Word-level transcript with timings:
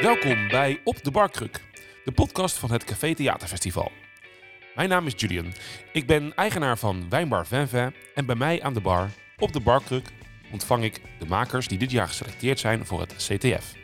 Welkom 0.00 0.48
bij 0.48 0.80
Op 0.84 1.02
de 1.02 1.10
Barkruk, 1.10 1.60
de 2.04 2.12
podcast 2.12 2.58
van 2.58 2.72
het 2.72 2.84
Café 2.84 3.14
Theaterfestival. 3.14 3.92
Mijn 4.74 4.88
naam 4.88 5.06
is 5.06 5.12
Julian. 5.16 5.52
Ik 5.92 6.06
ben 6.06 6.34
eigenaar 6.34 6.78
van 6.78 7.06
Wijnbar 7.08 7.46
Venve 7.46 7.92
en 8.14 8.26
bij 8.26 8.34
mij 8.34 8.62
aan 8.62 8.74
de 8.74 8.80
bar 8.80 9.10
op 9.38 9.52
de 9.52 9.60
Barkruk 9.60 10.08
ontvang 10.52 10.84
ik 10.84 11.00
de 11.18 11.26
makers 11.26 11.68
die 11.68 11.78
dit 11.78 11.90
jaar 11.90 12.08
geselecteerd 12.08 12.58
zijn 12.58 12.86
voor 12.86 13.00
het 13.00 13.14
CTF. 13.14 13.74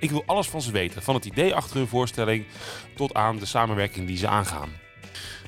Ik 0.00 0.10
wil 0.10 0.22
alles 0.26 0.48
van 0.48 0.62
ze 0.62 0.72
weten, 0.72 1.02
van 1.02 1.14
het 1.14 1.24
idee 1.24 1.54
achter 1.54 1.76
hun 1.76 1.88
voorstelling 1.88 2.44
tot 2.94 3.14
aan 3.14 3.38
de 3.38 3.46
samenwerking 3.46 4.06
die 4.06 4.16
ze 4.16 4.28
aangaan. 4.28 4.70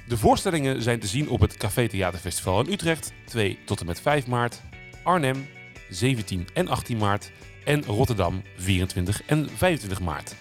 De 0.09 0.17
voorstellingen 0.17 0.83
zijn 0.83 1.01
te 1.01 1.07
zien 1.07 1.29
op 1.29 1.41
het 1.41 1.57
Café 1.57 1.89
Theaterfestival 1.89 2.61
in 2.61 2.73
Utrecht, 2.73 3.13
2 3.25 3.59
tot 3.65 3.81
en 3.81 3.87
met 3.87 4.01
5 4.01 4.27
maart, 4.27 4.63
Arnhem, 5.03 5.49
17 5.89 6.49
en 6.55 6.69
18 6.69 6.97
maart 6.97 7.31
en 7.65 7.85
Rotterdam, 7.85 8.43
24 8.57 9.23
en 9.27 9.49
25 9.51 10.01
maart. 10.01 10.35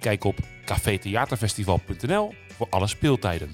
Kijk 0.00 0.24
op 0.24 0.38
cafetheaterfestival.nl 0.64 2.34
voor 2.48 2.66
alle 2.70 2.86
speeltijden. 2.86 3.50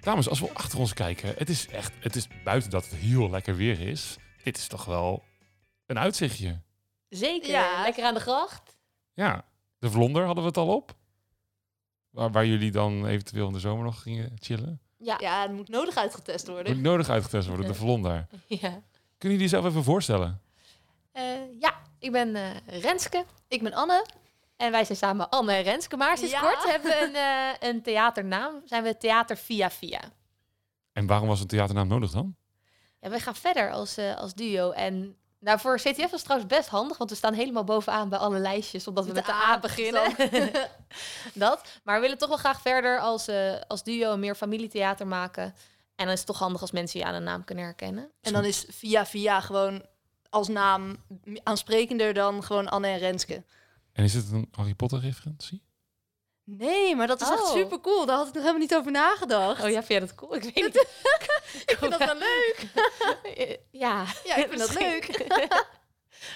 Dames, 0.00 0.28
als 0.28 0.40
we 0.40 0.50
achter 0.52 0.78
ons 0.78 0.92
kijken, 0.94 1.34
het 1.36 1.48
is 1.48 1.68
echt, 1.68 1.92
het 2.00 2.16
is 2.16 2.28
buiten 2.44 2.70
dat 2.70 2.84
het 2.84 2.94
heel 2.94 3.30
lekker 3.30 3.56
weer 3.56 3.80
is. 3.80 4.16
Dit 4.42 4.56
is 4.56 4.66
toch 4.68 4.84
wel 4.84 5.22
een 5.86 5.98
uitzichtje. 5.98 6.60
Zeker, 7.08 7.50
Ja. 7.50 7.82
lekker 7.82 8.04
aan 8.04 8.14
de 8.14 8.20
gracht. 8.20 8.76
Ja, 9.14 9.44
de 9.78 9.90
Vlonder 9.90 10.24
hadden 10.24 10.42
we 10.42 10.48
het 10.48 10.58
al 10.58 10.74
op. 10.74 10.94
Waar, 12.10 12.30
waar 12.30 12.46
jullie 12.46 12.70
dan 12.70 13.06
eventueel 13.06 13.46
in 13.46 13.52
de 13.52 13.58
zomer 13.60 13.84
nog 13.84 14.02
gingen 14.02 14.32
chillen. 14.38 14.80
Ja. 14.98 15.16
Ja, 15.20 15.42
het 15.42 15.52
moet 15.52 15.68
nodig 15.68 15.96
uitgetest 15.96 16.46
worden. 16.46 16.72
Moet 16.74 16.82
nodig 16.84 17.08
uitgetest 17.08 17.48
worden, 17.48 17.66
de 17.66 17.74
Vlonder. 17.84 18.26
Ja, 18.46 18.58
Kunnen 19.18 19.38
jullie 19.38 19.38
jezelf 19.38 19.64
even 19.64 19.84
voorstellen? 19.84 20.40
Eh, 21.12 21.24
ja 21.60 21.74
ik 22.06 22.12
ben 22.12 22.36
eh, 22.36 22.80
Renske 22.80 23.24
Ik 23.48 23.62
ben 23.62 23.72
Anne. 23.72 24.06
en 24.56 24.70
wij 24.70 24.84
zijn 24.84 24.98
samen 24.98 25.28
Anne 25.28 25.52
en 25.52 25.62
Renske. 25.62 25.96
Maar 25.96 26.16
sinds 26.18 26.32
Ja. 26.32 26.40
kort 26.40 26.64
hebben 26.70 26.90
we 26.90 27.02
een, 27.04 27.14
eh, 27.60 27.68
een 27.68 27.82
theaternaam. 27.82 28.62
Zijn 28.64 28.82
we 28.82 28.96
Theater 28.96 29.36
Via 29.36 29.70
Via. 29.70 30.00
En 30.92 31.06
waarom 31.06 31.28
was 31.28 31.40
een 31.40 31.46
theaternaam 31.46 31.88
nodig 31.88 32.10
dan? 32.10 32.36
En 33.00 33.10
wij 33.10 33.20
gaan 33.20 33.34
verder 33.34 33.70
als, 33.70 33.96
eh, 33.96 34.16
als 34.16 34.34
duo. 34.34 34.70
En 34.70 35.16
nou, 35.40 35.58
voor 35.58 35.76
CTF 35.76 35.96
was 36.00 36.10
het 36.10 36.24
trouwens 36.24 36.54
best 36.54 36.68
handig, 36.68 36.98
want 36.98 37.10
we 37.10 37.16
staan 37.16 37.34
helemaal 37.34 37.64
bovenaan 37.64 38.08
bij 38.08 38.18
alle 38.18 38.38
lijstjes, 38.38 38.86
omdat 38.86 39.06
we 39.06 39.12
met, 39.12 39.26
de 39.26 39.32
A 39.32 39.58
beginnen. 39.60 40.14
dat. 41.34 41.80
Maar 41.84 41.94
we 41.94 42.00
willen 42.00 42.18
toch 42.18 42.28
wel 42.28 42.38
graag 42.38 42.60
verder 42.60 43.00
als, 43.00 43.28
eh, 43.28 43.54
als 43.68 43.82
duo 43.82 44.12
en 44.12 44.20
meer 44.20 44.34
familietheater 44.34 45.06
maken. 45.06 45.44
En 45.94 46.04
dan 46.04 46.08
is 46.12 46.18
het 46.18 46.26
toch 46.26 46.38
handig 46.38 46.60
als 46.60 46.70
mensen 46.70 47.00
je 47.00 47.06
aan 47.06 47.14
een 47.14 47.22
naam 47.22 47.44
kunnen 47.44 47.64
herkennen. 47.64 48.10
En 48.20 48.32
dan 48.32 48.44
is 48.44 48.64
Via 48.68 49.06
Via 49.06 49.40
gewoon 49.40 49.86
als 50.30 50.48
naam 50.48 50.96
aansprekender 51.42 52.14
dan 52.14 52.42
gewoon 52.44 52.68
Anne 52.68 52.88
en 52.88 52.98
Renske. 52.98 53.44
En 53.92 54.04
is 54.04 54.14
het 54.14 54.30
een 54.32 54.48
Harry 54.52 54.74
Potter 54.74 55.00
referentie? 55.00 55.62
Nee, 56.44 56.96
maar 56.96 57.06
dat 57.06 57.20
is 57.20 57.28
echt 57.30 57.42
Oh. 57.42 57.52
super 57.52 57.80
cool. 57.80 58.06
Daar 58.06 58.16
had 58.16 58.26
ik 58.28 58.32
nog 58.34 58.42
helemaal 58.42 58.62
niet 58.62 58.74
over 58.74 58.92
nagedacht. 58.92 59.62
Oh 59.62 59.68
ja, 59.68 59.74
vind 59.74 59.88
jij 59.88 60.00
dat 60.00 60.14
cool? 60.14 60.34
Ik 60.34 60.42
weet 60.42 60.54
niet. 60.64 60.76
ik 61.66 61.76
vind 61.78 61.90
dat 61.90 62.04
wel 62.04 62.14
leuk. 62.18 62.66
ja. 63.70 64.04
Ja, 64.24 64.36
ik 64.36 64.46
vind 64.48 64.58
dat 64.58 64.74
leuk. 64.80 65.04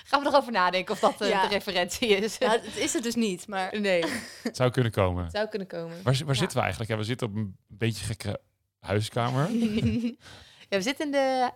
Gaan 0.05 0.23
we 0.23 0.29
erover 0.29 0.53
nadenken 0.53 0.95
of 0.95 1.01
dat 1.01 1.29
Ja. 1.29 1.43
de 1.43 1.49
referentie 1.49 2.09
is. 2.09 2.39
Ja, 2.39 2.51
het 2.51 2.77
is 2.77 2.93
het 2.93 3.03
dus 3.03 3.15
niet, 3.15 3.47
maar 3.49 3.81
nee, 3.81 4.05
Het 4.43 4.57
zou 4.57 4.71
kunnen 4.71 4.93
komen. 4.93 5.31
zou 5.31 5.49
kunnen 5.49 5.69
komen. 5.69 6.03
Waar, 6.03 6.15
waar 6.25 6.27
Ja. 6.27 6.35
zitten 6.35 6.57
we 6.57 6.63
eigenlijk? 6.63 6.91
Ja, 6.91 6.97
we 6.97 7.05
zitten 7.05 7.27
op 7.27 7.35
een 7.35 7.57
beetje 7.69 8.05
gekke 8.05 8.41
huiskamer. 8.81 9.51
Ja, 9.51 10.77
we 10.77 10.83
zitten 10.83 11.05
in 11.07 11.13
de 11.13 11.51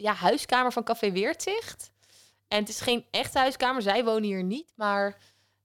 ja, 0.00 0.14
huiskamer 0.14 0.72
van 0.72 0.84
Café 0.84 1.12
Weertzicht. 1.12 1.90
En 2.48 2.58
het 2.58 2.68
is 2.68 2.80
geen 2.80 3.04
echte 3.10 3.38
huiskamer. 3.38 3.82
Zij 3.82 4.04
wonen 4.04 4.22
hier 4.22 4.42
niet. 4.44 4.72
Maar 4.74 5.04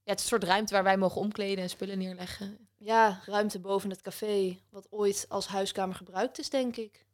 ja, 0.02 0.10
het 0.12 0.18
is 0.18 0.22
een 0.24 0.38
soort 0.38 0.44
ruimte 0.44 0.74
waar 0.74 0.82
wij 0.84 0.96
mogen 0.96 1.20
omkleden 1.20 1.62
en 1.62 1.70
spullen 1.70 1.98
neerleggen. 1.98 2.68
ja, 2.78 3.20
ruimte 3.24 3.58
boven 3.58 3.90
het 3.90 4.00
café, 4.02 4.58
wat 4.70 4.86
ooit 4.90 5.26
als 5.28 5.46
huiskamer 5.46 5.96
gebruikt 5.96 6.38
is, 6.38 6.50
denk 6.50 6.76
ik. 6.76 7.04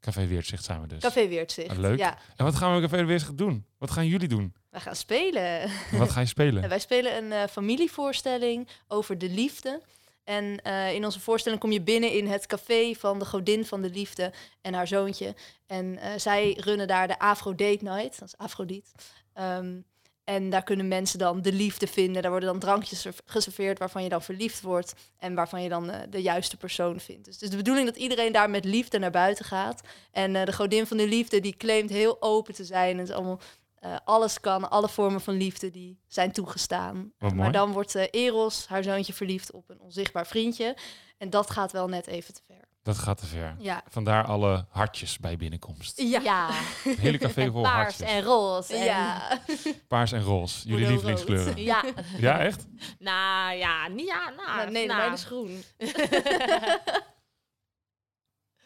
Café 0.00 0.26
Weertzicht 0.26 0.64
zijn 0.64 0.80
we 0.80 0.86
dus. 0.86 1.02
Café 1.02 1.28
Weertzicht. 1.28 1.70
Ah, 1.70 1.78
leuk. 1.78 1.98
Ja, 1.98 2.18
En 2.36 2.44
wat 2.44 2.54
gaan 2.54 2.74
we 2.74 2.80
Café 2.88 3.04
Weertzicht 3.04 3.38
doen? 3.38 3.66
Wat 3.78 3.90
gaan 3.90 4.06
jullie 4.06 4.28
doen? 4.28 4.54
wij 4.70 4.80
gaan 4.80 4.96
spelen. 4.96 5.60
En 5.60 5.98
wat 5.98 6.08
ga 6.08 6.14
je 6.14 6.20
En 6.20 6.26
spelen? 6.26 6.68
wij 6.68 6.78
spelen 6.78 7.16
een 7.16 7.32
eh, 7.32 7.46
familievoorstelling 7.50 8.68
over 8.88 9.18
de 9.18 9.28
liefde. 9.28 9.82
En 10.28 10.62
eh, 10.62 10.94
in 10.94 11.04
onze 11.04 11.20
voorstelling 11.20 11.60
kom 11.60 11.72
je 11.72 11.80
binnen 11.80 12.12
in 12.12 12.26
het 12.26 12.46
café 12.46 12.94
van 12.94 13.18
de 13.18 13.24
godin 13.24 13.66
van 13.66 13.82
de 13.82 13.90
liefde 13.90 14.32
en 14.60 14.74
haar 14.74 14.86
zoontje. 14.86 15.34
En 15.66 15.98
eh, 15.98 16.10
zij 16.16 16.56
runnen 16.60 16.88
daar 16.88 17.08
de 17.08 17.18
Afro 17.18 17.54
Date 17.54 17.84
Night, 17.84 18.18
dat 18.18 18.28
is 18.28 18.36
Afrodite. 18.36 18.90
Ehm, 19.32 19.80
en 20.24 20.50
daar 20.50 20.62
kunnen 20.62 20.88
mensen 20.88 21.18
dan 21.18 21.42
de 21.42 21.52
liefde 21.52 21.86
vinden. 21.86 22.22
Daar 22.22 22.30
worden 22.30 22.48
dan 22.48 22.58
drankjes 22.58 23.00
serv- 23.00 23.18
geserveerd 23.24 23.78
waarvan 23.78 24.02
je 24.02 24.08
dan 24.08 24.22
verliefd 24.22 24.60
wordt. 24.60 24.94
En 25.18 25.34
waarvan 25.34 25.62
je 25.62 25.68
dan 25.68 25.90
eh, 25.90 26.00
de 26.10 26.22
juiste 26.22 26.56
persoon 26.56 27.00
vindt. 27.00 27.24
Dus 27.24 27.34
het 27.34 27.42
is 27.42 27.50
de 27.50 27.56
bedoeling 27.56 27.86
dat 27.86 27.96
iedereen 27.96 28.32
daar 28.32 28.50
met 28.50 28.64
liefde 28.64 28.98
naar 28.98 29.10
buiten 29.10 29.44
gaat. 29.44 29.80
En 30.10 30.32
de 30.32 30.52
godin 30.52 30.86
van 30.86 30.96
de 30.96 31.08
liefde 31.08 31.40
die 31.40 31.56
claimt 31.56 31.90
heel 31.90 32.22
open 32.22 32.54
te 32.54 32.64
zijn. 32.64 32.90
En 32.90 32.98
het 32.98 33.08
is 33.08 33.14
allemaal, 33.14 33.40
eh, 33.80 33.96
alles 34.04 34.40
kan, 34.40 34.70
alle 34.70 34.88
vormen 34.88 35.20
van 35.20 35.34
liefde 35.34 35.70
die 35.70 36.00
zijn 36.06 36.32
toegestaan. 36.32 37.12
Maar 37.34 37.52
dan 37.52 37.72
wordt 37.72 37.94
eh, 37.94 38.06
Eros, 38.10 38.66
haar 38.66 38.82
zoontje, 38.82 39.12
verliefd 39.12 39.52
op 39.52 39.70
een 39.70 39.80
onzichtbaar 39.80 40.26
vriendje. 40.26 40.76
En 41.18 41.30
dat 41.30 41.50
gaat 41.50 41.72
wel 41.72 41.88
net 41.88 42.06
even 42.06 42.34
te 42.34 42.40
ver. 42.46 42.66
Dat 42.82 42.98
gaat 42.98 43.18
te 43.18 43.26
ver. 43.26 43.56
Ja. 43.58 43.82
Vandaar 43.88 44.24
alle 44.24 44.66
hartjes 44.70 45.18
bij 45.18 45.36
binnenkomst. 45.36 46.00
Ja. 46.00 46.48
Het 46.52 46.98
hele 47.06 47.18
café 47.18 47.50
vol 47.50 47.62
paars 47.62 47.74
hartjes. 47.98 48.08
en 48.08 48.22
roze. 48.22 48.74
En, 48.74 48.84
Ja. 48.84 49.38
Paars 49.88 50.12
en 50.12 50.22
roze. 50.22 50.68
Jullie 50.68 50.86
lievelingskleuren. 50.88 51.62
Ja, 51.62 51.84
Ja, 52.18 52.38
echt? 52.40 52.66
nou 52.98 53.56
ja, 53.56 53.88
niet 53.88 54.06
ja, 54.06 54.30
nou, 54.30 54.56
Nou, 54.56 54.70
nee, 54.70 54.86
nou. 54.86 54.98
mijne 54.98 55.14
is 55.14 55.24
groen. 55.24 55.62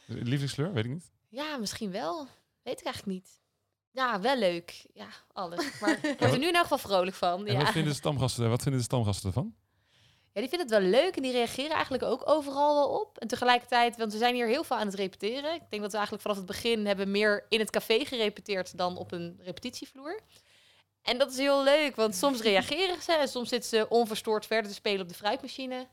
Lievelingskleur? 0.06 0.72
Weet 0.72 0.84
ik 0.84 0.90
niet. 0.90 1.10
Ja, 1.28 1.56
misschien 1.56 1.90
wel. 1.90 2.26
Weet 2.62 2.78
ik 2.80 2.84
eigenlijk 2.86 3.16
niet. 3.18 3.40
Ja, 3.92 4.20
wel 4.20 4.36
leuk. 4.38 4.86
Ja, 4.94 5.06
alles. 5.32 5.80
Maar 5.80 5.90
ik 6.04 6.18
word 6.18 6.32
er 6.32 6.38
nu 6.44 6.46
in 6.48 6.54
elk 6.54 6.62
geval 6.62 6.78
vrolijk 6.78 7.16
van. 7.16 7.46
En 7.46 7.52
Ja. 7.52 7.58
wat, 7.58 7.70
vinden 7.72 7.90
de 7.92 7.98
stamgasten, 7.98 8.48
wat 8.50 8.62
vinden 8.62 8.80
de 8.80 8.86
stamgasten 8.86 9.26
ervan? 9.26 9.54
ja, 10.32 10.40
die 10.40 10.48
vinden 10.48 10.68
het 10.68 10.78
wel 10.82 10.90
leuk 11.02 11.16
en 11.16 11.22
die 11.22 11.32
reageren 11.32 11.70
eigenlijk 11.70 12.02
ook 12.02 12.28
overal 12.28 12.74
wel 12.74 13.00
op. 13.00 13.18
En 13.18 13.28
tegelijkertijd, 13.28 13.96
want 13.96 14.12
we 14.12 14.18
zijn 14.18 14.34
hier 14.34 14.46
heel 14.46 14.64
veel 14.64 14.76
aan 14.76 14.86
het 14.86 14.94
repeteren. 14.94 15.54
Ik 15.54 15.62
denk 15.70 15.82
dat 15.82 15.90
we 15.90 15.96
eigenlijk 15.96 16.22
vanaf 16.22 16.36
het 16.36 16.46
begin 16.46 16.86
hebben 16.86 17.10
meer 17.10 17.46
in 17.48 17.58
het 17.58 17.70
café 17.70 18.04
gerepeteerd 18.04 18.76
dan 18.78 18.96
op 18.96 19.12
een 19.12 19.40
repetitievloer. 19.42 20.20
En 21.02 21.18
dat 21.18 21.30
is 21.30 21.36
heel 21.38 21.62
leuk, 21.64 21.96
want 21.96 22.14
soms 22.14 22.40
reageren 22.50 23.02
ze 23.02 23.12
en 23.12 23.28
soms 23.28 23.48
zitten 23.48 23.70
ze 23.70 23.88
onverstoord 23.88 24.46
verder 24.46 24.70
te 24.70 24.76
spelen 24.76 25.00
op 25.00 25.08
de 25.08 25.14
fruitmachine. 25.14 25.86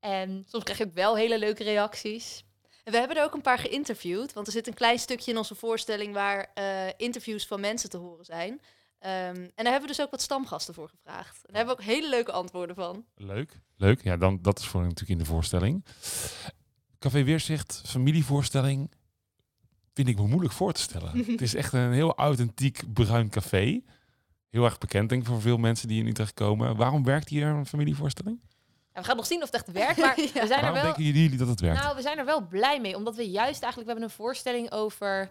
En 0.00 0.44
soms 0.48 0.64
krijg 0.64 0.78
je 0.78 0.84
ook 0.86 0.94
wel 0.94 1.16
hele 1.16 1.38
leuke 1.38 1.64
reacties. 1.64 2.44
En 2.90 2.96
we 2.96 3.02
hebben 3.02 3.22
er 3.22 3.28
ook 3.28 3.34
een 3.34 3.50
paar 3.50 3.58
geïnterviewd. 3.58 4.32
Want 4.32 4.46
er 4.46 4.52
zit 4.52 4.66
een 4.66 4.74
klein 4.74 4.98
stukje 4.98 5.30
in 5.30 5.36
onze 5.36 5.54
voorstelling 5.54 6.14
waar 6.14 6.50
eh, 6.54 6.86
interviews 6.96 7.46
van 7.46 7.60
mensen 7.60 7.90
te 7.90 7.96
horen 7.96 8.24
zijn. 8.24 8.60
Ehm, 8.98 9.34
en 9.34 9.50
daar 9.54 9.72
hebben 9.72 9.80
we 9.80 9.86
dus 9.96 10.00
ook 10.00 10.10
wat 10.10 10.20
stamgasten 10.20 10.74
voor 10.74 10.88
gevraagd. 10.88 11.36
En 11.36 11.52
daar 11.52 11.56
hebben 11.56 11.76
we 11.76 11.82
ook 11.82 11.88
hele 11.88 12.08
leuke 12.08 12.32
antwoorden 12.32 12.76
van. 12.76 13.04
Leuk. 13.16 13.60
Leuk. 13.76 14.02
Ja, 14.02 14.16
dan, 14.16 14.38
dat 14.42 14.58
is 14.58 14.66
voor 14.66 14.82
natuurlijk 14.82 15.10
in 15.10 15.18
de 15.18 15.24
voorstelling. 15.24 15.84
Café 16.98 17.24
Weerzicht, 17.24 17.82
familievoorstelling. 17.86 18.90
Vind 19.94 20.08
ik 20.08 20.18
me 20.18 20.26
moeilijk 20.26 20.54
voor 20.54 20.72
te 20.72 20.80
stellen. 20.80 21.24
het 21.26 21.40
is 21.40 21.54
echt 21.54 21.72
een 21.72 21.92
heel 21.92 22.14
authentiek 22.14 22.92
bruin 22.92 23.30
café. 23.30 23.82
Heel 24.48 24.64
erg 24.64 24.78
bekend 24.78 25.08
denk 25.08 25.22
ik 25.22 25.28
voor 25.28 25.40
veel 25.40 25.58
mensen 25.58 25.88
die 25.88 26.00
in 26.00 26.06
Utrecht 26.06 26.34
komen. 26.34 26.76
Waarom 26.76 27.04
werkt 27.04 27.28
hier 27.28 27.46
een 27.46 27.66
familievoorstelling? 27.66 28.40
En 28.92 29.02
we 29.02 29.08
gaan 29.08 29.16
nog 29.16 29.26
zien 29.26 29.42
of 29.42 29.50
het 29.50 29.54
echt 29.54 29.72
werkt, 29.72 29.98
maar 29.98 30.20
Ja. 30.34 30.40
we 30.40 30.46
zijn 30.46 30.64
er 30.64 30.72
wel... 30.72 30.82
denken 30.82 31.02
jullie 31.02 31.36
dat 31.36 31.48
het 31.48 31.60
werkt? 31.60 31.82
Nou, 31.82 31.96
we 31.96 32.02
zijn 32.02 32.18
er 32.18 32.24
wel 32.24 32.46
blij 32.46 32.80
mee, 32.80 32.96
omdat 32.96 33.16
we 33.16 33.30
juist 33.30 33.62
eigenlijk 33.62 33.84
we 33.84 33.90
hebben 33.90 34.04
een 34.04 34.24
voorstelling 34.24 34.72
over 34.72 35.30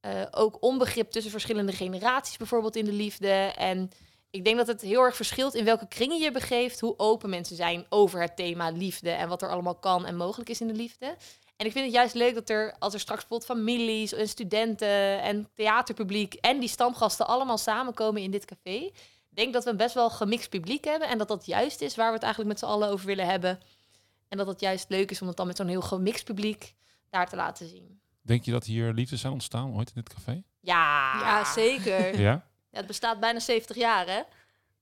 eh, 0.00 0.22
ook 0.30 0.56
onbegrip 0.60 1.10
tussen 1.10 1.30
verschillende 1.30 1.72
generaties, 1.72 2.36
bijvoorbeeld 2.36 2.76
in 2.76 2.84
de 2.84 2.92
liefde. 2.92 3.52
En 3.56 3.90
ik 4.30 4.44
denk 4.44 4.56
dat 4.56 4.66
het 4.66 4.80
heel 4.80 5.02
erg 5.02 5.16
verschilt 5.16 5.54
in 5.54 5.64
welke 5.64 5.88
kringen 5.88 6.18
je 6.18 6.30
begeeft, 6.30 6.80
hoe 6.80 6.98
open 6.98 7.30
mensen 7.30 7.56
zijn 7.56 7.86
over 7.88 8.20
het 8.20 8.36
thema 8.36 8.70
liefde 8.70 9.10
en 9.10 9.28
wat 9.28 9.42
er 9.42 9.50
allemaal 9.50 9.74
kan 9.74 10.06
en 10.06 10.16
mogelijk 10.16 10.50
is 10.50 10.60
in 10.60 10.66
de 10.66 10.74
liefde. 10.74 11.16
En 11.56 11.66
ik 11.66 11.72
vind 11.72 11.84
het 11.84 11.94
juist 11.94 12.14
leuk 12.14 12.34
dat 12.34 12.50
er, 12.50 12.74
als 12.78 12.94
er 12.94 13.00
straks 13.00 13.26
bijvoorbeeld 13.26 13.58
families 13.58 14.12
en 14.12 14.28
studenten 14.28 15.22
en 15.22 15.48
theaterpubliek 15.54 16.34
en 16.34 16.60
die 16.60 16.68
stamgasten 16.68 17.26
allemaal 17.26 17.58
samenkomen 17.58 18.22
in 18.22 18.30
dit 18.30 18.44
café, 18.44 18.90
denk 19.36 19.52
dat 19.52 19.64
we 19.64 19.70
een 19.70 19.76
best 19.76 19.94
wel 19.94 20.10
gemixt 20.10 20.48
publiek 20.50 20.84
hebben 20.84 21.08
en 21.08 21.18
dat 21.18 21.28
dat 21.28 21.46
juist 21.46 21.80
is 21.80 21.96
waar 21.96 22.08
we 22.08 22.14
het 22.14 22.22
eigenlijk 22.22 22.52
met 22.52 22.60
z'n 22.62 22.70
allen 22.72 22.88
over 22.88 23.06
willen 23.06 23.26
hebben. 23.26 23.60
En 24.28 24.38
dat 24.38 24.46
het 24.46 24.60
juist 24.60 24.88
leuk 24.88 25.10
is 25.10 25.20
om 25.22 25.28
het 25.28 25.36
dan 25.36 25.46
met 25.46 25.56
zo'n 25.56 25.66
heel 25.68 25.82
gemixt 25.82 26.24
publiek 26.24 26.74
daar 27.10 27.28
te 27.28 27.36
laten 27.36 27.68
zien. 27.68 28.00
Denk 28.22 28.44
je 28.44 28.50
dat 28.50 28.64
hier 28.64 28.92
liefdes 28.92 29.20
zijn 29.20 29.32
ontstaan 29.32 29.74
ooit 29.74 29.88
in 29.88 30.02
dit 30.04 30.14
café? 30.14 30.42
Ja, 30.60 31.18
Ja, 31.20 31.44
zeker. 31.44 32.20
Ja? 32.20 32.46
Ja, 32.70 32.78
het 32.78 32.86
bestaat 32.86 33.20
bijna 33.20 33.38
70 33.38 33.76
jaar, 33.76 34.06
hè? 34.06 34.14
Daar 34.14 34.26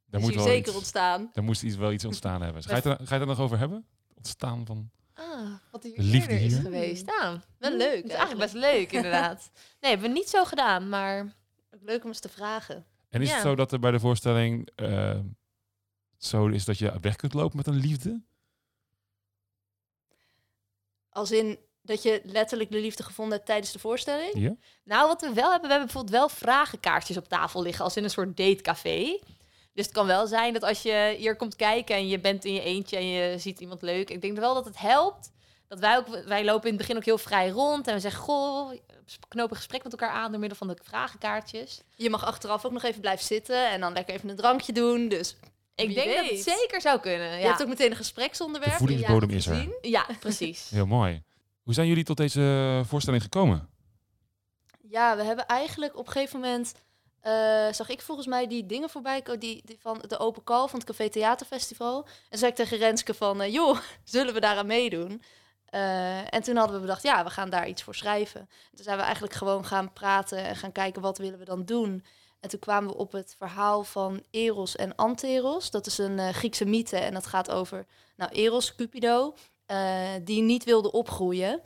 Daar 0.07 0.21
moet 0.21 0.31
is 0.31 0.37
hier 0.37 0.45
wel 0.45 0.55
zeker 0.55 0.69
iets, 0.69 0.77
ontstaan. 0.77 1.31
daar 1.33 1.45
moest 1.45 1.63
iets, 1.63 1.77
wel 1.77 1.93
iets 1.93 2.05
ontstaan 2.05 2.43
hebben. 2.43 2.63
Ga 2.63 2.69
je, 2.71 2.75
het 2.75 2.85
er, 2.85 2.91
ga 2.97 3.03
je 3.05 3.11
het 3.13 3.21
er 3.21 3.27
nog 3.27 3.41
over 3.41 3.59
hebben? 3.59 3.87
Ontstaan 4.15 4.67
van... 4.67 4.91
Ah, 5.15 5.51
wat 5.71 5.83
hier 5.83 5.97
De 5.97 6.03
liefde 6.03 6.33
eerder 6.33 6.47
is 6.47 6.53
hier? 6.53 6.63
geweest. 6.63 7.07
Ja, 7.07 7.43
Wel 7.59 7.77
leuk, 7.77 7.97
Het 8.03 8.05
is 8.05 8.11
eigenlijk 8.17 8.53
best 8.53 8.55
leuk, 8.65 8.93
inderdaad. 8.93 9.51
Nee, 9.81 9.91
hebben 9.91 10.09
we 10.11 10.15
niet 10.15 10.29
zo 10.29 10.45
gedaan, 10.45 10.89
maar 10.89 11.35
Leuk 11.81 12.03
om 12.03 12.09
eens 12.09 12.21
te 12.21 12.29
vragen. 12.29 12.87
En 13.13 13.23
is 13.23 13.29
Ja. 13.29 13.35
het 13.35 13.43
zo 13.43 13.55
dat 13.55 13.73
er 13.73 13.79
bij 13.79 13.91
de 13.91 14.01
voorstelling... 14.01 14.69
eh, 14.75 15.19
zo 16.19 16.47
is 16.47 16.65
dat 16.65 16.79
je 16.79 16.99
weg 17.01 17.17
kunt 17.17 17.33
lopen 17.35 17.57
met 17.57 17.67
een 17.67 17.75
liefde? 17.81 18.23
Als 21.09 21.31
in 21.31 21.59
dat 21.83 22.03
je 22.03 22.21
letterlijk 22.25 22.71
de 22.71 22.81
liefde 22.81 23.03
gevonden 23.03 23.35
hebt 23.35 23.47
tijdens 23.47 23.73
de 23.73 23.79
voorstelling. 23.79 24.33
Ja? 24.35 24.57
Nou, 24.85 25.09
wat 25.09 25.21
we 25.21 25.33
wel 25.33 25.51
hebben, 25.51 25.69
we 25.69 25.75
hebben 25.75 25.93
bijvoorbeeld 25.93 26.15
wel 26.15 26.29
vragenkaartjes 26.29 27.17
op 27.17 27.29
tafel 27.29 27.63
liggen, 27.63 27.85
als 27.85 27.97
in 27.97 28.05
een 28.05 28.11
soort 28.11 28.37
datecafé. 28.37 29.19
Dus 29.73 29.85
het 29.85 29.95
kan 29.95 30.07
wel 30.07 30.27
zijn 30.27 30.53
dat 30.53 30.63
als 30.63 30.83
je 30.83 31.15
hier 31.19 31.37
komt 31.37 31.57
kijken 31.57 31.97
en 31.97 32.09
je 32.09 32.21
bent 32.21 32.45
in 32.45 32.53
je 32.55 32.63
eentje 32.63 32.97
en 32.97 33.07
je 33.07 33.39
ziet 33.39 33.61
iemand 33.61 33.83
leuk. 33.83 34.11
Ik 34.11 34.21
denk 34.21 34.39
wel 34.39 34.55
dat 34.55 34.65
het 34.65 34.79
helpt. 34.79 35.32
Dat 35.73 35.81
wij 35.81 35.97
ook, 35.97 36.07
wij 36.25 36.45
lopen 36.45 36.63
in 36.69 36.69
het 36.75 36.77
begin 36.83 36.97
ook 36.97 37.05
heel 37.05 37.19
vrij 37.19 37.49
rond 37.49 37.87
en 37.87 37.95
we 37.95 38.01
zeggen, 38.01 38.23
goh, 38.23 38.73
knopen 39.29 39.51
een 39.51 39.57
gesprek 39.57 39.83
met 39.83 39.93
elkaar 39.93 40.11
aan 40.11 40.31
door 40.31 40.41
middel 40.41 40.59
van 40.59 40.69
de 40.69 40.77
vragenkaartjes. 40.83 41.81
Je 41.97 42.11
mag 42.11 42.25
achteraf 42.25 42.65
ook 42.65 42.73
nog 42.73 42.83
even 42.83 43.01
blijven 43.01 43.25
zitten 43.27 43.71
en 43.71 43.81
dan 43.81 43.93
lekker 43.93 44.15
even 44.15 44.29
een 44.29 44.37
drankje 44.37 44.73
doen. 44.73 45.09
Dus 45.09 45.37
Ik 45.75 45.87
Wie 45.87 45.95
denk 45.95 46.17
dat 46.17 46.27
het 46.31 46.43
zeker 46.43 46.81
zou 46.81 47.01
kunnen. 47.01 47.39
je 47.39 47.47
hebt 47.47 47.63
ook 47.63 47.69
meteen 47.69 47.91
een 47.91 47.97
gespreksonderwerp. 47.97 48.73
De 48.73 48.79
voedingsbodem 48.79 49.31
Ja, 49.31 49.37
is 49.37 49.47
er. 49.47 49.55
gezien. 49.55 49.75
ja 49.81 50.07
precies. 50.21 50.69
Heel 50.71 50.87
mooi. 50.87 51.23
Hoe 51.63 51.75
zijn 51.75 51.87
jullie 51.87 52.05
tot 52.05 52.17
deze 52.17 52.83
voorstelling 52.87 53.23
gekomen? 53.23 53.69
Ja, 54.89 55.17
we 55.17 55.23
hebben 55.23 55.47
eigenlijk 55.47 55.97
op 55.99 56.07
een 56.07 56.13
gegeven 56.13 56.41
moment... 56.41 56.73
eh, 57.21 57.33
zag 57.73 57.89
ik 57.89 58.01
volgens 58.03 58.27
mij 58.27 58.47
die 58.47 58.67
dingen 58.67 58.91
voorbij 58.91 59.23
komen, 59.23 59.41
die, 59.41 59.63
die 59.65 59.79
van 59.81 60.05
de 60.09 60.19
open 60.19 60.45
call 60.45 60.69
van 60.69 60.79
het 60.79 60.89
Café 60.89 61.09
Theaterfestival. 61.09 62.07
En 62.29 62.39
zei 62.39 62.51
ik 62.51 62.57
tegen 62.57 62.79
Renske 62.79 63.15
van, 63.15 63.41
eh, 63.41 63.53
joh, 63.53 63.79
zullen 64.05 64.35
we 64.35 64.41
daaraan 64.41 64.67
meedoen? 64.67 65.23
Eh, 65.73 66.35
en 66.35 66.43
toen 66.43 66.57
hadden 66.57 66.75
we 66.75 66.81
bedacht, 66.81 67.03
ja, 67.03 67.25
we 67.25 67.31
gaan 67.31 67.51
daar 67.51 67.69
iets 67.69 67.83
voor 67.83 67.95
schrijven. 67.95 68.49
Toen 68.75 68.85
zijn 68.85 68.97
we 68.97 69.03
eigenlijk 69.03 69.35
gewoon 69.35 69.65
gaan 69.65 69.93
praten 69.93 70.39
en 70.39 70.57
gaan 70.57 70.73
kijken 70.73 71.03
wat 71.03 71.19
willen 71.19 71.39
we 71.39 71.45
dan 71.45 71.65
doen. 71.65 72.05
En 72.41 72.49
toen 72.49 72.59
kwamen 72.59 72.91
we 72.91 72.97
op 72.97 73.13
het 73.13 73.35
verhaal 73.39 73.85
van 73.85 74.23
Eros 74.31 74.77
en 74.77 74.95
Anteros. 74.95 75.71
Dat 75.71 75.87
is 75.87 75.99
een 75.99 76.19
eh, 76.19 76.29
Griekse 76.29 76.65
mythe 76.65 76.97
en 76.97 77.15
dat 77.15 77.27
gaat 77.27 77.51
over 77.51 77.87
nou, 78.17 78.31
Eros, 78.33 78.75
Cupido, 78.75 79.35
eh, 79.67 80.09
die 80.23 80.43
niet 80.43 80.65
wilde 80.65 80.93
opgroeien. 80.93 81.61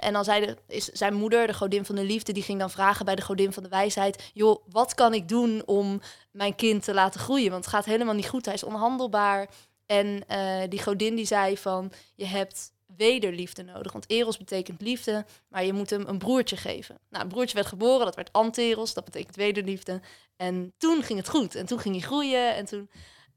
En 0.00 0.12
dan 0.12 0.24
zei 0.24 0.46
de, 0.46 0.56
is 0.66 0.84
zijn 0.84 1.14
moeder, 1.14 1.46
de 1.46 1.54
godin 1.54 1.84
van 1.84 1.94
de 1.94 2.04
liefde, 2.04 2.32
die 2.32 2.42
ging 2.42 2.58
dan 2.58 2.70
vragen 2.70 3.04
bij 3.04 3.14
de 3.14 3.22
godin 3.22 3.52
van 3.52 3.62
de 3.62 3.68
wijsheid: 3.68 4.30
joh, 4.34 4.64
wat 4.68 4.94
kan 4.94 5.14
ik 5.14 5.28
doen 5.28 5.62
om 5.66 6.00
mijn 6.30 6.54
kind 6.54 6.84
te 6.84 6.94
laten 6.94 7.20
groeien? 7.20 7.50
Want 7.50 7.64
het 7.64 7.74
gaat 7.74 7.84
helemaal 7.84 8.14
niet 8.14 8.28
goed. 8.28 8.44
Hij 8.44 8.54
is 8.54 8.64
onhandelbaar. 8.64 9.48
En 9.86 10.24
die 10.68 10.82
godin 10.82 11.14
die 11.14 11.26
zei 11.26 11.58
van: 11.58 11.92
je 12.14 12.26
hebt 12.26 12.72
wederliefde 12.96 13.62
nodig. 13.62 13.92
Want 13.92 14.10
eros 14.10 14.36
betekent 14.38 14.80
liefde, 14.80 15.24
maar 15.48 15.64
je 15.64 15.72
moet 15.72 15.90
hem 15.90 16.04
een 16.06 16.18
broertje 16.18 16.56
geven. 16.56 16.98
Nou, 17.10 17.22
een 17.24 17.30
broertje 17.30 17.54
werd 17.54 17.66
geboren, 17.66 18.04
dat 18.04 18.14
werd 18.16 18.32
anteros, 18.32 18.94
dat 18.94 19.04
betekent 19.04 19.36
wederliefde. 19.36 20.00
En 20.36 20.72
toen 20.78 21.02
ging 21.02 21.18
het 21.18 21.28
goed. 21.28 21.54
En 21.54 21.66
toen 21.66 21.78
ging 21.78 21.94
hij 21.94 22.04
groeien. 22.04 22.54
En 22.54 22.64
toen, 22.64 22.90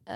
eh, 0.04 0.16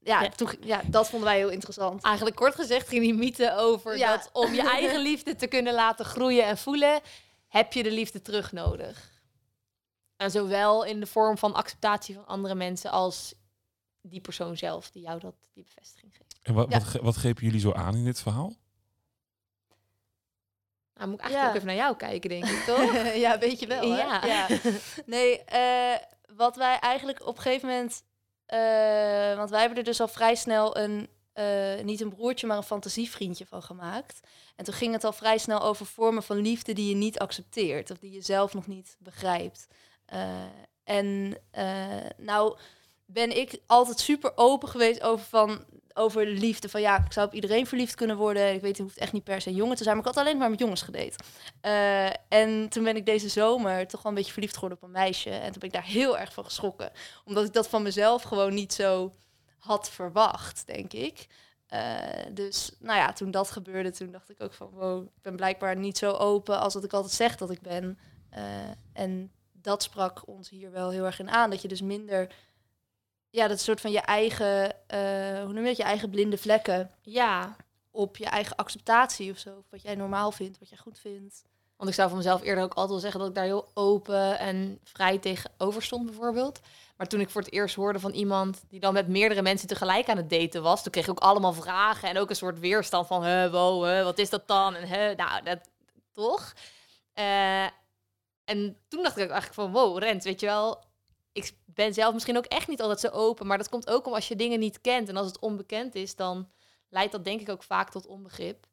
ja, 0.00 0.22
Ja. 0.22 0.28
Toen, 0.28 0.48
ja, 0.60 0.80
dat 0.86 1.08
vonden 1.08 1.28
wij 1.28 1.38
heel 1.38 1.48
interessant. 1.50 2.02
Eigenlijk 2.04 2.36
kort 2.36 2.54
gezegd 2.54 2.88
ging 2.88 3.02
die 3.02 3.14
mythe 3.14 3.56
over 3.56 3.98
Ja. 3.98 4.16
dat 4.16 4.30
om 4.32 4.54
je 4.54 4.62
eigen 4.70 5.00
liefde 5.00 5.36
te 5.36 5.46
kunnen 5.46 5.74
laten 5.74 6.04
groeien 6.04 6.44
en 6.44 6.58
voelen, 6.58 7.00
heb 7.48 7.72
je 7.72 7.82
de 7.82 7.90
liefde 7.90 8.22
terug 8.22 8.52
nodig. 8.52 9.10
En 10.16 10.30
zowel 10.30 10.84
in 10.84 11.00
de 11.00 11.06
vorm 11.06 11.38
van 11.38 11.54
acceptatie 11.54 12.14
van 12.14 12.26
andere 12.26 12.54
mensen 12.54 12.90
als 12.90 13.34
die 14.02 14.20
persoon 14.20 14.56
zelf 14.56 14.90
die 14.90 15.02
jou 15.02 15.20
dat, 15.20 15.34
die 15.52 15.62
bevestiging 15.64 16.16
geeft. 16.16 16.38
En 16.42 16.54
wat, 16.54 16.70
Ja. 16.70 16.78
wat, 16.78 17.02
wat 17.02 17.14
grepen 17.16 17.44
jullie 17.44 17.60
zo 17.60 17.72
aan 17.72 17.94
in 17.96 18.04
dit 18.04 18.20
verhaal? 18.20 18.56
Nou, 20.94 21.10
moet 21.10 21.18
ik 21.18 21.24
eigenlijk 21.24 21.40
Ja. 21.42 21.48
ook 21.48 21.54
even 21.54 21.66
naar 21.66 21.84
jou 21.86 21.96
kijken, 21.96 22.30
denk 22.30 22.44
ik, 22.46 22.64
toch? 22.64 22.92
ja, 23.24 23.38
weet 23.38 23.60
je 23.60 23.66
wel. 23.66 23.80
Hè? 23.92 23.96
Ja. 24.26 24.46
Nee, 25.06 25.44
eh, 25.44 25.96
wat 26.36 26.56
wij 26.56 26.78
eigenlijk 26.78 27.26
op 27.26 27.36
een 27.36 27.42
gegeven 27.42 27.68
moment. 27.68 28.02
eh, 28.46 29.36
want 29.36 29.50
wij 29.50 29.60
hebben 29.60 29.78
er 29.78 29.84
dus 29.84 30.00
al 30.00 30.08
vrij 30.08 30.34
snel 30.34 30.76
een. 30.76 31.08
eh, 31.32 31.80
niet 31.82 32.00
een 32.00 32.08
broertje, 32.14 32.46
maar 32.46 32.56
een 32.56 32.62
fantasievriendje 32.62 33.46
van 33.46 33.62
gemaakt. 33.62 34.20
En 34.56 34.64
toen 34.64 34.74
ging 34.74 34.92
het 34.92 35.04
al 35.04 35.12
vrij 35.12 35.38
snel 35.38 35.60
over 35.62 35.86
vormen 35.86 36.22
van 36.22 36.36
liefde 36.36 36.72
die 36.72 36.88
je 36.88 36.94
niet 36.94 37.18
accepteert. 37.18 37.90
Of 37.90 37.98
die 37.98 38.12
je 38.12 38.20
zelf 38.20 38.54
nog 38.54 38.66
niet 38.66 38.96
begrijpt. 38.98 39.66
Eh, 40.04 40.44
en 40.84 41.38
eh, 41.50 42.06
nou 42.16 42.58
ben 43.10 43.36
ik 43.36 43.60
altijd 43.66 44.00
super 44.00 44.32
open 44.34 44.68
geweest 44.68 45.02
over 45.02 45.24
van 45.24 45.64
over 45.98 46.26
liefde. 46.26 46.68
Van 46.68 46.80
ja, 46.80 47.04
ik 47.04 47.12
zou 47.12 47.26
op 47.26 47.34
iedereen 47.34 47.66
verliefd 47.66 47.94
kunnen 47.94 48.16
worden. 48.16 48.54
Ik 48.54 48.60
weet, 48.60 48.76
het 48.76 48.86
hoeft 48.86 48.98
echt 48.98 49.12
niet 49.12 49.24
per 49.24 49.40
se 49.40 49.54
jongen 49.54 49.76
te 49.76 49.82
zijn. 49.82 49.96
Maar 49.96 50.06
ik 50.06 50.14
had 50.14 50.24
alleen 50.24 50.38
maar 50.38 50.50
met 50.50 50.58
jongens 50.58 50.82
gedate. 50.82 51.18
Eh, 51.60 52.06
en 52.28 52.68
toen 52.68 52.84
ben 52.84 52.96
ik 52.96 53.06
deze 53.06 53.28
zomer 53.28 53.86
toch 53.86 54.02
wel 54.02 54.12
een 54.12 54.18
beetje 54.18 54.32
verliefd 54.32 54.54
geworden 54.54 54.78
op 54.78 54.84
een 54.84 54.90
meisje. 54.90 55.30
En 55.30 55.50
toen 55.50 55.60
ben 55.60 55.68
ik 55.68 55.74
daar 55.74 55.84
heel 55.84 56.18
erg 56.18 56.32
van 56.32 56.44
geschrokken. 56.44 56.90
Omdat 57.24 57.44
ik 57.44 57.52
dat 57.52 57.68
van 57.68 57.82
mezelf 57.82 58.22
gewoon 58.22 58.54
niet 58.54 58.72
zo 58.72 59.14
had 59.58 59.90
verwacht, 59.90 60.66
denk 60.66 60.92
ik. 60.92 61.26
Eh, 61.66 62.26
dus 62.32 62.70
nou 62.78 62.98
ja, 62.98 63.12
toen 63.12 63.30
dat 63.30 63.50
gebeurde, 63.50 63.90
toen 63.90 64.10
dacht 64.10 64.30
ik 64.30 64.42
ook 64.42 64.52
van... 64.52 64.70
wow, 64.70 65.02
ik 65.02 65.22
ben 65.22 65.36
blijkbaar 65.36 65.76
niet 65.76 65.98
zo 65.98 66.10
open 66.10 66.60
als 66.60 66.72
dat 66.72 66.84
ik 66.84 66.92
altijd 66.92 67.14
zeg 67.14 67.36
dat 67.36 67.50
ik 67.50 67.60
ben. 67.60 67.98
Eh, 68.30 68.42
en 68.92 69.32
dat 69.52 69.82
sprak 69.82 70.22
ons 70.26 70.48
hier 70.48 70.70
wel 70.70 70.90
heel 70.90 71.04
erg 71.04 71.18
in 71.18 71.30
aan. 71.30 71.50
Dat 71.50 71.62
je 71.62 71.68
dus 71.68 71.82
minder... 71.82 72.32
Ja, 73.30 73.48
dat 73.48 73.60
soort 73.60 73.80
van 73.80 73.90
je 73.90 74.00
eigen... 74.00 74.88
eh, 74.88 75.42
hoe 75.44 75.52
noem 75.52 75.62
je 75.62 75.68
dat? 75.68 75.76
Je 75.76 75.82
eigen 75.82 76.10
blinde 76.10 76.38
vlekken 76.38 76.90
Ja, 77.02 77.56
op 77.90 78.16
je 78.16 78.26
eigen 78.26 78.56
acceptatie 78.56 79.30
of 79.30 79.38
zo. 79.38 79.64
Wat 79.70 79.82
jij 79.82 79.94
normaal 79.94 80.32
vindt, 80.32 80.58
wat 80.58 80.68
jij 80.68 80.78
goed 80.78 80.98
vindt. 80.98 81.44
want 81.76 81.90
ik 81.90 81.96
zou 81.96 82.08
van 82.08 82.18
mezelf 82.18 82.42
eerder 82.42 82.64
ook 82.64 82.74
altijd 82.74 82.90
wel 82.90 82.98
zeggen 82.98 83.20
dat 83.20 83.28
ik 83.28 83.34
daar 83.34 83.44
heel 83.44 83.70
open 83.74 84.38
en 84.38 84.80
vrij 84.84 85.18
tegenover 85.18 85.82
stond, 85.82 86.04
bijvoorbeeld. 86.06 86.60
Maar 86.96 87.06
toen 87.06 87.20
ik 87.20 87.30
voor 87.30 87.40
het 87.40 87.52
eerst 87.52 87.74
hoorde 87.74 88.00
van 88.00 88.12
iemand 88.12 88.64
die 88.68 88.80
dan 88.80 88.92
met 88.92 89.08
meerdere 89.08 89.42
mensen 89.42 89.68
tegelijk 89.68 90.08
aan 90.08 90.16
het 90.16 90.30
daten 90.30 90.62
was, 90.62 90.82
toen 90.82 90.92
kreeg 90.92 91.04
ik 91.04 91.10
ook 91.10 91.18
allemaal 91.18 91.52
vragen 91.52 92.08
en 92.08 92.18
ook 92.18 92.30
een 92.30 92.36
soort 92.36 92.58
weerstand 92.58 93.06
van, 93.06 93.22
hè, 93.24 93.50
wow, 93.50 93.84
hè, 93.84 94.04
wat 94.04 94.18
is 94.18 94.30
dat 94.30 94.48
dan? 94.48 94.74
En 94.74 94.88
hè, 94.88 95.14
nou, 95.14 95.42
dat 95.42 95.58
toch? 96.12 96.52
Eh, 97.12 97.64
en 98.44 98.76
toen 98.88 99.02
dacht 99.02 99.16
ik 99.16 99.30
eigenlijk 99.30 99.54
van, 99.54 99.72
wow, 99.72 99.98
Rent, 99.98 100.24
weet 100.24 100.40
je 100.40 100.46
wel, 100.46 100.84
ik 101.32 101.52
ben 101.64 101.94
zelf 101.94 102.12
misschien 102.14 102.36
ook 102.36 102.46
echt 102.46 102.68
niet 102.68 102.80
altijd 102.80 103.00
zo 103.00 103.08
open, 103.08 103.46
maar 103.46 103.58
dat 103.58 103.68
komt 103.68 103.88
ook 103.90 104.06
om 104.06 104.14
als 104.14 104.28
je 104.28 104.36
dingen 104.36 104.58
niet 104.58 104.80
kent 104.80 105.08
en 105.08 105.16
als 105.16 105.26
het 105.26 105.38
onbekend 105.38 105.94
is, 105.94 106.16
dan 106.16 106.48
leidt 106.88 107.12
dat 107.12 107.24
denk 107.24 107.40
ik 107.40 107.48
ook 107.48 107.62
vaak 107.62 107.90
tot 107.90 108.06
onbegrip. 108.06 108.66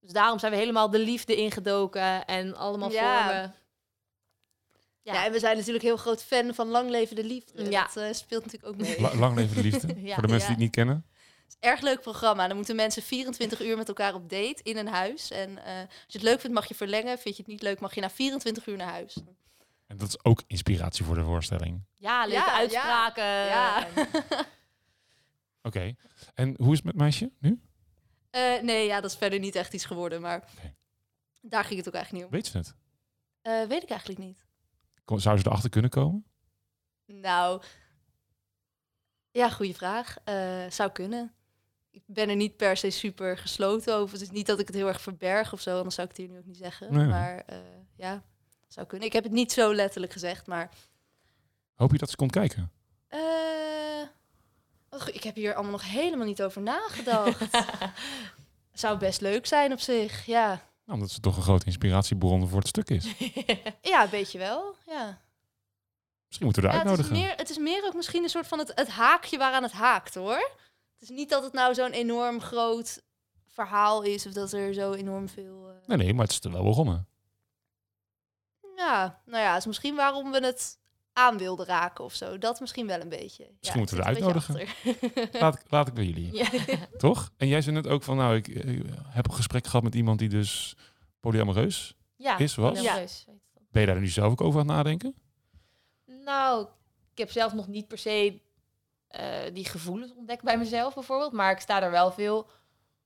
Dus 0.00 0.12
daarom 0.12 0.38
zijn 0.38 0.52
we 0.52 0.58
helemaal 0.58 0.90
de 0.90 0.98
liefde 0.98 1.36
ingedoken 1.36 2.24
en 2.24 2.56
allemaal 2.56 2.90
Ja. 2.90 3.24
vormen. 3.24 3.54
Ja. 5.02 5.12
Ja. 5.14 5.24
en 5.24 5.32
we 5.32 5.38
zijn 5.38 5.56
natuurlijk 5.56 5.84
heel 5.84 5.96
groot 5.96 6.22
fan 6.22 6.54
van 6.54 6.68
Lang 6.68 6.90
Leven 6.90 7.16
de 7.16 7.24
Liefde. 7.24 7.70
Ja. 7.70 7.82
Dat 7.82 7.96
eh, 7.96 8.12
speelt 8.12 8.44
natuurlijk 8.44 8.72
ook 8.72 8.80
mee. 8.80 9.00
La- 9.00 9.14
lang 9.14 9.36
leven 9.36 9.56
de 9.56 9.62
liefde. 9.62 9.86
Ja. 10.08 10.14
Voor 10.14 10.22
de 10.22 10.28
mensen 10.28 10.38
die 10.38 10.56
het 10.56 10.58
niet 10.58 10.70
kennen. 10.70 11.06
Erg 11.60 11.80
leuk 11.80 12.00
programma. 12.00 12.46
Dan 12.46 12.56
moeten 12.56 12.76
mensen 12.76 13.02
24 13.02 13.60
uur 13.62 13.76
met 13.76 13.88
elkaar 13.88 14.14
op 14.14 14.28
date 14.30 14.60
in 14.62 14.76
een 14.76 14.88
huis. 14.88 15.30
En 15.30 15.64
eh, 15.64 15.78
als 15.78 15.88
je 16.06 16.18
het 16.18 16.22
leuk 16.22 16.40
vindt, 16.40 16.54
mag 16.56 16.66
je 16.68 16.74
verlengen. 16.74 17.18
Vind 17.18 17.36
je 17.36 17.42
het 17.42 17.50
niet 17.50 17.62
leuk, 17.62 17.80
mag 17.80 17.94
je 17.94 18.00
na 18.00 18.10
24 18.10 18.66
uur 18.66 18.76
naar 18.76 18.90
huis. 18.90 19.16
En 19.90 19.96
dat 19.96 20.08
is 20.08 20.24
ook 20.24 20.42
inspiratie 20.46 21.04
voor 21.04 21.14
de 21.14 21.24
voorstelling. 21.24 21.84
Ja, 21.96 22.20
leuke 22.26 22.34
Ja, 22.40 22.46
ja. 22.46 22.56
uitspraken. 22.58 23.24
Ja. 23.24 23.88
Oké. 25.68 25.94
En 26.34 26.54
hoe 26.58 26.70
is 26.70 26.76
het 26.76 26.84
met 26.86 26.94
meisje 26.96 27.32
nu? 27.38 27.60
Eh, 28.30 28.60
nee, 28.62 28.86
ja, 28.86 29.00
dat 29.00 29.10
is 29.10 29.16
verder 29.16 29.38
niet 29.38 29.54
echt 29.54 29.74
iets 29.74 29.84
geworden. 29.84 30.20
Maar 30.20 30.44
daar 31.40 31.64
ging 31.64 31.78
het 31.78 31.88
ook 31.88 31.94
eigenlijk 31.94 32.24
niet 32.24 32.32
om. 32.34 32.38
Weet 32.40 32.46
ze 32.46 32.56
het? 32.58 32.74
Eh, 33.42 33.68
weet 33.68 33.82
ik 33.82 33.90
eigenlijk 33.90 34.20
niet. 34.20 34.46
Kom- 35.04 35.18
Zou 35.18 35.38
ze 35.38 35.46
erachter 35.46 35.70
kunnen 35.70 35.90
komen? 35.90 36.24
Nou, 37.06 37.62
ja, 39.30 39.48
goede 39.50 39.74
vraag. 39.74 40.16
Eh, 40.24 40.70
zou 40.70 40.90
kunnen. 40.90 41.34
Ik 41.90 42.02
ben 42.06 42.28
er 42.28 42.36
niet 42.36 42.56
per 42.56 42.76
se 42.76 42.90
super 42.90 43.38
gesloten 43.38 43.94
over. 43.94 44.12
Het 44.12 44.22
is 44.22 44.30
niet 44.30 44.46
dat 44.46 44.58
ik 44.60 44.66
het 44.66 44.76
heel 44.76 44.88
erg 44.88 45.00
verberg 45.00 45.52
of 45.52 45.60
zo, 45.60 45.76
anders 45.76 45.94
zou 45.94 46.08
ik 46.08 46.16
het 46.16 46.26
hier 46.26 46.34
nu 46.34 46.38
ook 46.40 46.46
niet 46.46 46.56
zeggen. 46.56 46.88
Nee, 46.92 46.98
nee. 47.00 47.08
Maar 47.10 47.38
eh, 47.46 47.58
ja, 47.96 48.22
zou 48.72 48.86
kunnen. 48.86 49.06
Ik 49.06 49.12
heb 49.14 49.22
het 49.24 49.32
niet 49.32 49.52
zo 49.52 49.74
letterlijk 49.74 50.12
gezegd, 50.12 50.46
maar 50.46 50.70
Hoop 51.74 51.92
je 51.92 51.98
dat 51.98 52.10
ze 52.10 52.16
komt 52.16 52.30
kijken? 52.32 52.72
eh, 53.08 53.20
och, 54.90 55.10
ik 55.10 55.22
heb 55.22 55.34
hier 55.34 55.52
allemaal 55.54 55.72
nog 55.72 55.90
helemaal 55.90 56.26
niet 56.26 56.42
over 56.42 56.62
nagedacht. 56.62 57.58
zou 58.72 58.98
best 58.98 59.20
leuk 59.20 59.46
zijn 59.46 59.72
op 59.72 59.80
zich, 59.80 60.26
ja. 60.26 60.48
Nou, 60.84 60.98
omdat 60.98 61.10
ze 61.10 61.20
toch 61.20 61.36
een 61.36 61.42
grote 61.42 61.66
inspiratiebron 61.66 62.48
voor 62.48 62.58
het 62.58 62.68
stuk 62.68 62.90
is. 62.90 63.14
Ja, 63.82 64.02
een 64.04 64.10
beetje 64.10 64.38
wel, 64.38 64.74
ja. 64.86 65.20
Misschien 66.26 66.44
moeten 66.46 66.62
we 66.62 66.68
haar 66.68 66.84
ja 66.84 66.90
het, 66.90 66.98
is 66.98 67.04
uitnodigen. 67.04 67.28
meer, 67.28 67.36
het 67.36 67.50
is 67.50 67.58
meer 67.58 67.84
ook 67.86 67.94
misschien 67.94 68.22
een 68.22 68.28
soort 68.28 68.46
van 68.46 68.58
het, 68.58 68.72
het 68.74 68.88
haakje 68.88 69.38
waaraan 69.38 69.62
het 69.62 69.72
haakt, 69.72 70.14
hoor. 70.14 70.50
Het 70.98 71.02
is 71.02 71.08
niet 71.08 71.28
dat 71.30 71.42
het 71.42 71.52
nou 71.52 71.74
zo'n 71.74 71.90
enorm 71.92 72.40
groot 72.40 73.02
verhaal 73.48 74.02
is... 74.02 74.26
of 74.26 74.32
dat 74.32 74.52
er 74.52 74.74
zo 74.74 74.92
enorm 74.92 75.28
veel... 75.28 75.68
eh, 75.68 75.88
Nee, 75.88 75.96
nee, 75.96 76.14
maar 76.14 76.24
het 76.24 76.32
is 76.32 76.40
er 76.44 76.52
wel 76.52 76.64
begonnen. 76.64 77.08
Ja, 78.86 79.20
nou 79.26 79.42
ja, 79.42 79.56
is 79.56 79.66
misschien 79.66 79.94
waarom 79.96 80.30
we 80.30 80.44
het 80.46 80.78
aan 81.12 81.38
wilden 81.38 81.66
raken 81.66 82.04
of 82.04 82.14
zo. 82.14 82.38
Dat 82.38 82.60
misschien 82.60 82.86
wel 82.86 83.00
een 83.00 83.08
beetje. 83.08 83.50
Ja, 83.60 83.76
moeten 83.76 83.96
we 83.96 84.02
er 84.02 84.34
achter. 84.34 84.74
Laat, 85.40 85.54
ik- 85.58 85.64
laat 85.70 85.88
ik 85.88 85.94
bij 85.94 86.04
jullie. 86.04 86.34
Ja. 86.36 86.48
Toch? 86.98 87.30
En 87.36 87.48
jij 87.48 87.62
zei 87.62 87.74
net 87.74 87.86
ook 87.86 88.02
van, 88.02 88.16
nou, 88.16 88.36
ik 88.36 88.48
eh, 88.48 88.80
heb 89.06 89.26
een 89.28 89.34
gesprek 89.34 89.66
gehad 89.66 89.82
met 89.82 89.94
iemand 89.94 90.18
die 90.18 90.28
dus 90.28 90.76
polyamoreus. 91.20 91.94
ja, 92.16 92.38
Is 92.38 92.54
wat? 92.54 92.82
Ja. 92.82 93.04
Ben 93.70 93.80
je 93.80 93.86
daar 93.86 94.00
nu 94.00 94.06
zelf 94.06 94.30
ook 94.32 94.40
over 94.40 94.60
aan 94.60 94.66
het 94.66 94.76
nadenken? 94.76 95.14
Nou, 96.04 96.66
ik 97.12 97.18
heb 97.18 97.30
zelf 97.30 97.54
nog 97.54 97.68
niet 97.68 97.88
per 97.88 97.98
se 97.98 98.40
eh, 99.08 99.24
die 99.52 99.64
gevoelens 99.68 100.14
ontdek 100.14 100.42
bij 100.42 100.58
mezelf 100.58 100.94
bijvoorbeeld. 100.94 101.32
Maar 101.32 101.52
ik 101.52 101.60
sta 101.60 101.82
er 101.82 101.90
wel 101.90 102.12
veel 102.12 102.50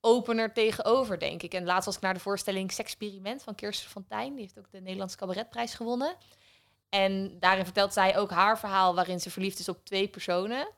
opener 0.05 0.53
tegenover, 0.53 1.19
denk 1.19 1.43
ik. 1.43 1.55
En 1.55 1.65
laatst 1.65 1.85
was 1.85 1.97
ik 1.97 2.01
naar 2.03 2.15
de 2.15 2.21
voorstelling 2.21 2.73
Sexperiment 2.73 3.43
van 3.43 3.55
Kirsten 3.55 3.91
Fontijn. 3.91 4.31
Die 4.33 4.41
heeft 4.41 4.59
ook 4.59 4.71
de 4.71 4.81
Nederlandse 4.81 5.17
Cabaretprijs 5.17 5.75
gewonnen. 5.75 6.17
En 6.89 7.39
daarin 7.41 7.65
vertelt 7.65 7.93
zij 7.93 8.19
ook 8.19 8.31
haar 8.31 8.59
verhaal 8.59 8.95
waarin 8.95 9.21
ze 9.21 9.31
verliefd 9.31 9.59
is 9.59 9.69
op 9.69 9.85
twee 9.85 10.09
personen. 10.09 10.69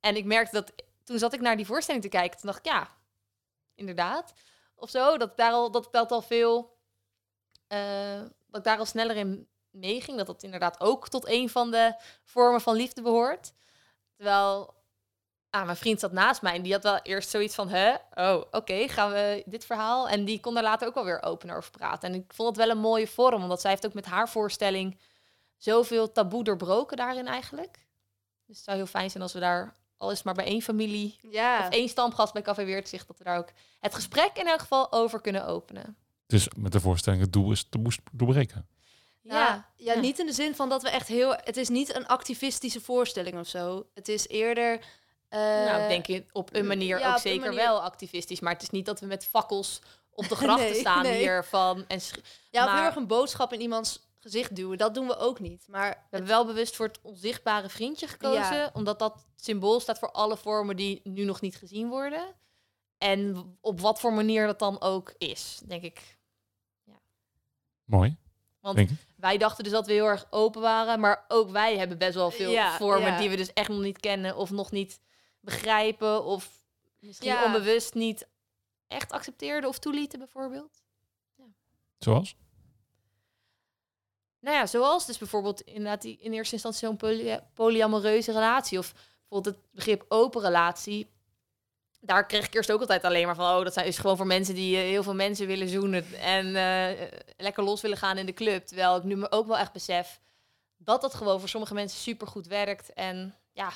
En 0.00 0.16
ik 0.16 0.24
merkte 0.24 0.54
dat 0.54 0.72
toen 1.04 1.18
zat 1.18 1.32
ik 1.32 1.40
naar 1.40 1.56
die 1.56 1.66
voorstelling 1.66 2.02
te 2.04 2.10
kijken. 2.10 2.38
Toen 2.38 2.50
dacht 2.50 2.66
ik, 2.66 2.72
ja, 2.72 2.88
inderdaad. 3.74 4.32
Of 4.74 4.90
zo, 4.90 5.16
dat, 5.18 5.36
daar 5.36 5.52
al, 5.52 5.70
dat 5.70 5.92
telt 5.92 6.10
al 6.10 6.22
veel. 6.22 6.76
eh, 7.66 8.20
dat 8.46 8.60
ik 8.60 8.64
daar 8.64 8.78
al 8.78 8.84
sneller 8.86 9.16
in 9.16 9.48
meeging. 9.70 10.16
Dat 10.16 10.26
dat 10.26 10.42
inderdaad 10.42 10.80
ook 10.80 11.08
tot 11.08 11.26
een 11.28 11.48
van 11.48 11.70
de 11.70 11.94
vormen 12.24 12.60
van 12.60 12.76
liefde 12.76 13.02
behoort. 13.02 13.52
Terwijl 14.16 14.74
ah, 15.58 15.64
mijn 15.64 15.76
vriend 15.76 16.00
zat 16.00 16.12
naast 16.12 16.42
mij 16.42 16.54
en 16.54 16.62
die 16.62 16.72
had 16.72 16.82
wel 16.82 16.98
eerst 17.02 17.30
zoiets 17.30 17.54
van, 17.54 17.68
hè, 17.68 17.94
oh, 18.14 18.42
oké, 18.50 18.88
gaan 18.88 19.10
we 19.10 19.42
dit 19.46 19.64
verhaal? 19.64 20.08
En 20.08 20.24
die 20.24 20.40
kon 20.40 20.54
daar 20.54 20.62
later 20.62 20.88
ook 20.88 20.94
wel 20.94 21.04
weer 21.04 21.22
open 21.22 21.50
over 21.50 21.70
praten. 21.70 22.08
En 22.08 22.14
ik 22.14 22.32
vond 22.34 22.48
het 22.48 22.66
wel 22.66 22.76
een 22.76 22.82
mooie 22.82 23.06
vorm, 23.06 23.42
omdat 23.42 23.60
zij 23.60 23.70
heeft 23.70 23.86
ook 23.86 23.94
met 23.94 24.06
haar 24.06 24.28
voorstelling 24.28 24.98
zoveel 25.56 26.12
taboe 26.12 26.44
doorbroken 26.44 26.96
daarin 26.96 27.26
eigenlijk. 27.26 27.78
Dus 28.46 28.56
het 28.56 28.64
zou 28.64 28.76
heel 28.76 28.86
fijn 28.86 29.10
zijn 29.10 29.22
als 29.22 29.32
we 29.32 29.40
daar, 29.40 29.74
al 29.96 30.10
is 30.10 30.22
maar 30.22 30.34
bij 30.34 30.44
één 30.44 30.62
familie 30.62 31.18
Ja. 31.30 31.58
of 31.58 31.68
één 31.68 31.88
stamgast 31.88 32.32
bij 32.32 32.42
Café 32.42 32.64
Weertzicht, 32.64 33.06
dat 33.06 33.18
we 33.18 33.24
daar 33.24 33.38
ook 33.38 33.48
het 33.80 33.94
gesprek 33.94 34.30
in 34.34 34.46
elk 34.46 34.60
geval 34.60 34.92
over 34.92 35.20
kunnen 35.20 35.46
openen. 35.46 35.96
Dus 36.26 36.48
met 36.56 36.72
de 36.72 36.80
voorstelling, 36.80 37.22
het 37.22 37.32
doel 37.32 37.52
is 37.52 37.66
te 37.68 37.78
moest 37.78 38.00
doorbreken. 38.12 38.68
Ja, 39.22 39.66
ja, 39.76 39.94
ja. 39.94 40.00
niet 40.00 40.18
in 40.18 40.26
de 40.26 40.32
zin 40.32 40.54
van 40.54 40.68
dat 40.68 40.82
we 40.82 40.90
echt 40.90 41.08
heel... 41.08 41.36
Het 41.36 41.56
is 41.56 41.68
niet 41.68 41.94
een 41.94 42.06
activistische 42.06 42.80
voorstelling 42.80 43.38
of 43.38 43.46
zo. 43.46 43.86
Het 43.94 44.08
is 44.08 44.28
eerder... 44.28 44.80
eh, 45.28 45.40
nou, 45.40 45.82
ik 45.82 45.88
denk 45.88 46.06
in- 46.06 46.28
op 46.32 46.54
een 46.54 46.66
manier 46.66 46.98
ja, 46.98 47.12
ook 47.12 47.18
zeker 47.18 47.40
manier. 47.40 47.56
wel 47.56 47.82
activistisch. 47.82 48.40
Maar 48.40 48.52
het 48.52 48.62
is 48.62 48.70
niet 48.70 48.86
dat 48.86 49.00
we 49.00 49.06
met 49.06 49.24
fakkels 49.26 49.80
op 50.10 50.28
de 50.28 50.36
grachten 50.42 50.70
Nee, 50.70 50.80
staan 50.80 51.02
nee. 51.02 51.18
hier 51.18 51.44
van... 51.44 51.84
En 51.88 52.00
Ja, 52.50 52.60
of 52.62 52.66
maar- 52.66 52.76
heel 52.76 52.84
erg 52.86 52.96
een 52.96 53.06
boodschap 53.06 53.52
in 53.52 53.60
iemands 53.60 54.04
gezicht 54.20 54.56
duwen. 54.56 54.78
Dat 54.78 54.94
doen 54.94 55.06
we 55.06 55.16
ook 55.16 55.40
niet. 55.40 55.64
Maar 55.68 55.90
We 55.90 55.96
hebben 56.10 56.28
wel 56.28 56.46
bewust 56.46 56.76
voor 56.76 56.86
het 56.86 56.98
onzichtbare 57.02 57.68
vriendje 57.68 58.06
gekozen. 58.08 58.56
Ja. 58.56 58.70
Omdat 58.72 58.98
dat 58.98 59.26
symbool 59.36 59.80
staat 59.80 59.98
voor 59.98 60.10
alle 60.12 60.36
vormen 60.36 60.76
die 60.76 61.00
nu 61.04 61.24
nog 61.24 61.40
niet 61.40 61.56
gezien 61.56 61.88
worden. 61.88 62.34
En 62.98 63.56
op 63.60 63.80
wat 63.80 64.00
voor 64.00 64.12
manier 64.12 64.46
dat 64.46 64.58
dan 64.58 64.80
ook 64.80 65.14
is, 65.18 65.60
denk 65.66 65.82
ik. 65.82 66.16
Mooi, 67.84 68.16
Want 68.60 68.76
denk 68.76 68.90
ik. 68.90 68.96
wij 69.16 69.36
dachten 69.38 69.64
dus 69.64 69.72
dat 69.72 69.86
we 69.86 69.92
heel 69.92 70.06
erg 70.06 70.26
open 70.30 70.60
waren. 70.60 71.00
Maar 71.00 71.24
ook 71.28 71.50
wij 71.50 71.76
hebben 71.78 71.98
best 71.98 72.14
wel 72.14 72.30
veel 72.30 72.50
Ja, 72.50 72.76
vormen 72.76 73.12
ja. 73.12 73.18
die 73.18 73.30
we 73.30 73.36
dus 73.36 73.52
echt 73.52 73.68
nog 73.68 73.80
niet 73.80 74.00
kennen. 74.00 74.36
Of 74.36 74.50
nog 74.50 74.70
niet 74.70 75.00
begrijpen. 75.46 76.24
Of 76.24 76.64
misschien 76.98 77.28
Ja. 77.30 77.44
onbewust 77.44 77.94
niet 77.94 78.26
echt 78.86 79.12
accepteerden 79.12 79.68
of 79.70 79.78
toelieten 79.78 80.18
bijvoorbeeld. 80.18 80.82
Zoals? 81.98 82.36
Nou 84.40 84.56
ja, 84.56 84.66
zoals 84.66 85.06
dus 85.06 85.18
bijvoorbeeld 85.18 85.60
inderdaad 85.60 86.02
die 86.02 86.18
in 86.20 86.32
eerste 86.32 86.54
instantie 86.54 86.86
zo'n 86.86 86.96
poly 86.96 87.40
polyamoreuze 87.54 88.32
relatie. 88.32 88.78
Of 88.78 88.92
bijvoorbeeld 88.92 89.54
het 89.54 89.72
begrip 89.72 90.04
open 90.08 90.40
relatie. 90.40 91.14
Daar 92.00 92.26
kreeg 92.26 92.46
ik 92.46 92.54
eerst 92.54 92.72
ook 92.72 92.80
altijd 92.80 93.04
alleen 93.04 93.26
maar 93.26 93.34
van... 93.34 93.56
oh, 93.56 93.64
dat 93.64 93.72
zijn 93.72 93.86
is 93.86 93.98
gewoon 93.98 94.16
voor 94.16 94.26
mensen 94.26 94.54
die 94.54 94.76
eh, 94.76 94.82
heel 94.82 95.02
veel 95.02 95.14
mensen 95.14 95.46
willen 95.46 95.68
zoenen... 95.68 96.14
en 96.14 96.46
eh, 96.56 97.08
lekker 97.36 97.64
los 97.64 97.80
willen 97.80 97.96
gaan 97.96 98.18
in 98.18 98.26
de 98.26 98.32
club. 98.32 98.66
Terwijl 98.66 98.96
ik 98.96 99.02
nu 99.02 99.16
me 99.16 99.30
ook 99.30 99.46
wel 99.46 99.58
echt 99.58 99.72
besef... 99.72 100.20
dat 100.76 101.00
dat 101.00 101.14
gewoon 101.14 101.40
voor 101.40 101.48
sommige 101.48 101.74
mensen 101.74 101.98
super 102.00 102.26
goed 102.26 102.46
werkt. 102.46 102.92
En 102.92 103.34
ja, 103.52 103.72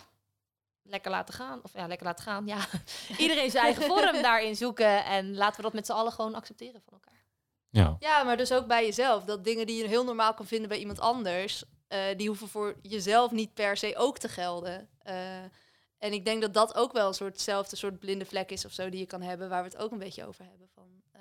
lekker 0.91 1.11
laten 1.11 1.35
gaan. 1.35 1.61
Of 1.63 1.73
ja, 1.73 1.87
lekker 1.87 2.07
laten 2.07 2.25
gaan, 2.25 2.47
ja. 2.47 2.59
Iedereen 3.19 3.51
zijn 3.51 3.65
eigen 3.65 3.83
vorm 3.83 4.23
daarin 4.31 4.57
zoeken. 4.57 5.05
En 5.05 5.35
laten 5.35 5.57
we 5.57 5.63
dat 5.63 5.73
met 5.73 5.87
z'n 5.87 5.93
allen 5.93 6.13
gewoon 6.13 6.35
accepteren 6.35 6.83
van 6.85 6.93
elkaar. 6.93 7.25
Ja. 7.71 7.97
Ja, 7.99 8.23
maar 8.23 8.37
dus 8.37 8.53
ook 8.53 8.67
bij 8.67 8.85
jezelf. 8.85 9.25
Dat 9.25 9.45
dingen 9.45 9.67
die 9.67 9.83
je 9.83 9.89
heel 9.89 10.05
normaal 10.05 10.35
kan 10.35 10.47
vinden 10.47 10.69
bij 10.69 10.79
iemand 10.79 11.01
anders, 11.01 11.65
eh, 11.89 12.01
die 12.17 12.29
hoeven 12.29 12.49
voor 12.49 12.77
jezelf 12.83 13.31
niet 13.31 13.55
per 13.55 13.77
se 13.77 13.97
ook 13.97 14.19
te 14.19 14.29
gelden. 14.29 14.89
Eh, 15.03 15.43
en 16.01 16.13
ik 16.13 16.25
denk 16.25 16.41
dat 16.41 16.55
dat 16.55 16.75
ook 16.75 16.93
wel 16.93 17.09
een 17.09 17.15
soortzelfde 17.15 17.77
soort 17.77 17.99
blinde 17.99 18.25
vlek 18.25 18.51
is 18.51 18.65
of 18.65 18.73
zo 18.73 18.89
die 18.89 19.01
je 19.01 19.07
kan 19.07 19.23
hebben, 19.23 19.49
waar 19.49 19.63
we 19.63 19.69
het 19.69 19.79
ook 19.79 19.91
een 19.91 19.99
beetje 19.99 20.27
over 20.27 20.45
hebben. 20.45 20.69
Van, 20.75 21.03
eh, 21.13 21.21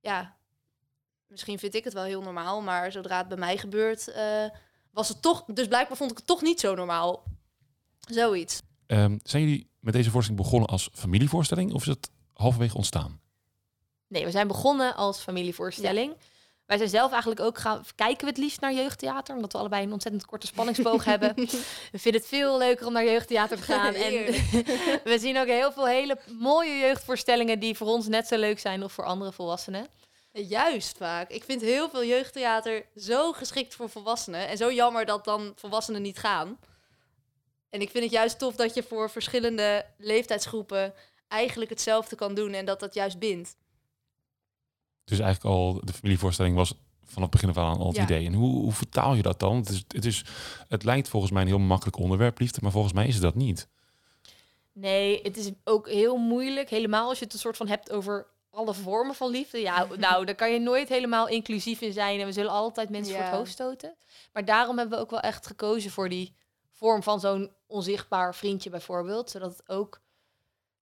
ja, 0.00 0.36
misschien 1.26 1.58
vind 1.58 1.74
ik 1.74 1.84
het 1.84 1.92
wel 1.92 2.02
heel 2.02 2.22
normaal, 2.22 2.60
maar 2.60 2.92
zodra 2.92 3.18
het 3.18 3.28
bij 3.28 3.36
mij 3.36 3.56
gebeurt, 3.56 4.08
eh, 4.08 4.44
was 4.90 5.08
het 5.08 5.22
toch. 5.22 5.44
Dus 5.46 5.68
blijkbaar 5.68 5.96
vond 5.96 6.10
ik 6.10 6.16
het 6.16 6.26
toch 6.26 6.42
niet 6.42 6.60
zo 6.60 6.74
normaal. 6.74 7.24
Zoiets. 8.10 8.60
Ehm, 8.86 9.18
zijn 9.22 9.42
jullie 9.42 9.70
met 9.80 9.94
deze 9.94 10.10
voorstelling 10.10 10.42
begonnen 10.42 10.68
als 10.68 10.88
familievoorstelling 10.92 11.72
of 11.72 11.80
is 11.80 11.88
het 11.88 12.10
halverwege 12.32 12.76
ontstaan? 12.76 13.20
Nee, 14.08 14.24
we 14.24 14.30
zijn 14.30 14.46
begonnen 14.46 14.96
als 14.96 15.18
familievoorstelling. 15.18 16.16
Wij 16.66 16.76
zijn 16.76 16.90
zelf 16.90 17.10
eigenlijk 17.10 17.40
ook 17.40 17.58
gaan 17.58 17.84
kijken 17.94 18.24
we 18.24 18.30
het 18.30 18.36
liefst 18.36 18.60
naar 18.60 18.72
jeugdtheater, 18.72 19.34
omdat 19.34 19.52
we 19.52 19.58
allebei 19.58 19.84
een 19.84 19.92
ontzettend 19.92 20.24
korte 20.24 20.46
spanningsboog 20.46 21.04
hebben. 21.04 21.34
We 21.92 21.98
vinden 21.98 22.20
het 22.20 22.30
veel 22.30 22.58
leuker 22.58 22.86
om 22.86 22.92
naar 22.92 23.04
jeugdtheater 23.04 23.56
te 23.56 23.62
gaan. 23.62 23.94
en 23.94 24.12
we 25.12 25.16
zien 25.20 25.38
ook 25.38 25.46
heel 25.46 25.72
veel 25.72 25.86
hele 25.86 26.18
mooie 26.38 26.78
jeugdvoorstellingen 26.78 27.58
die 27.58 27.76
voor 27.76 27.86
ons 27.86 28.08
net 28.08 28.26
zo 28.26 28.36
leuk 28.36 28.58
zijn 28.58 28.82
of 28.82 28.92
voor 28.92 29.04
andere 29.04 29.32
volwassenen. 29.32 29.86
Juist 30.32 30.96
vaak. 30.96 31.30
Ik 31.30 31.44
vind 31.44 31.60
heel 31.60 31.90
veel 31.90 32.04
jeugdtheater 32.04 32.86
zo 32.96 33.32
geschikt 33.32 33.74
voor 33.74 33.90
volwassenen. 33.90 34.48
En 34.48 34.56
zo 34.56 34.72
jammer 34.72 35.06
dat 35.06 35.24
dan 35.24 35.52
volwassenen 35.56 36.02
niet 36.02 36.18
gaan. 36.18 36.58
En 37.72 37.80
ik 37.80 37.90
vind 37.90 38.04
het 38.04 38.12
juist 38.12 38.38
tof 38.38 38.54
dat 38.56 38.74
je 38.74 38.82
voor 38.82 39.10
verschillende 39.10 39.86
leeftijdsgroepen 39.98 40.94
eigenlijk 41.28 41.70
hetzelfde 41.70 42.16
kan 42.16 42.34
doen 42.34 42.52
en 42.52 42.64
dat 42.64 42.80
dat 42.80 42.94
juist 42.94 43.18
bindt. 43.18 43.56
Dus 45.04 45.18
eigenlijk 45.18 45.54
al, 45.54 45.80
de 45.84 45.92
familievoorstelling 45.92 46.56
was 46.56 46.74
vanaf 47.04 47.22
het 47.22 47.30
begin 47.30 47.48
af 47.48 47.56
aan 47.56 47.78
al 47.78 47.86
het 47.86 47.96
Ja. 47.96 48.02
idee. 48.02 48.26
En 48.26 48.32
hoe, 48.34 48.62
hoe 48.62 48.72
vertaal 48.72 49.14
je 49.14 49.22
dat 49.22 49.40
dan? 49.40 49.56
Het, 49.56 49.68
is, 49.68 49.84
het, 49.88 50.04
is, 50.04 50.24
het 50.68 50.84
lijkt 50.84 51.08
volgens 51.08 51.32
mij 51.32 51.42
een 51.42 51.48
heel 51.48 51.58
makkelijk 51.58 51.96
onderwerp, 51.96 52.38
liefde, 52.38 52.58
maar 52.62 52.70
volgens 52.70 52.92
mij 52.92 53.06
is 53.06 53.14
het 53.14 53.22
dat 53.22 53.34
niet. 53.34 53.68
Nee, 54.72 55.20
het 55.22 55.36
is 55.36 55.50
ook 55.64 55.88
heel 55.88 56.16
moeilijk, 56.16 56.70
helemaal 56.70 57.08
als 57.08 57.18
je 57.18 57.24
het 57.24 57.32
een 57.34 57.38
soort 57.38 57.56
van 57.56 57.68
hebt 57.68 57.90
over 57.92 58.26
alle 58.50 58.74
vormen 58.74 59.14
van 59.14 59.30
liefde. 59.30 59.58
Ja, 59.58 59.86
nou, 59.96 60.24
daar 60.24 60.34
kan 60.34 60.52
je 60.52 60.58
nooit 60.60 60.88
helemaal 60.88 61.28
inclusief 61.28 61.80
in 61.80 61.92
zijn 61.92 62.20
en 62.20 62.26
we 62.26 62.32
zullen 62.32 62.50
altijd 62.50 62.90
mensen 62.90 63.14
voor 63.14 63.24
het 63.24 63.34
hoofd 63.34 63.52
stoten. 63.52 63.94
Maar 64.32 64.44
daarom 64.44 64.78
hebben 64.78 64.98
we 64.98 65.04
ook 65.04 65.10
wel 65.10 65.20
echt 65.20 65.46
gekozen 65.46 65.90
voor 65.90 66.08
die 66.08 66.34
vorm 66.70 67.02
van 67.02 67.20
zo'n 67.20 67.50
onzichtbaar 67.72 68.34
vriendje 68.34 68.70
bijvoorbeeld, 68.70 69.30
zodat 69.30 69.50
het 69.50 69.68
ook 69.68 70.00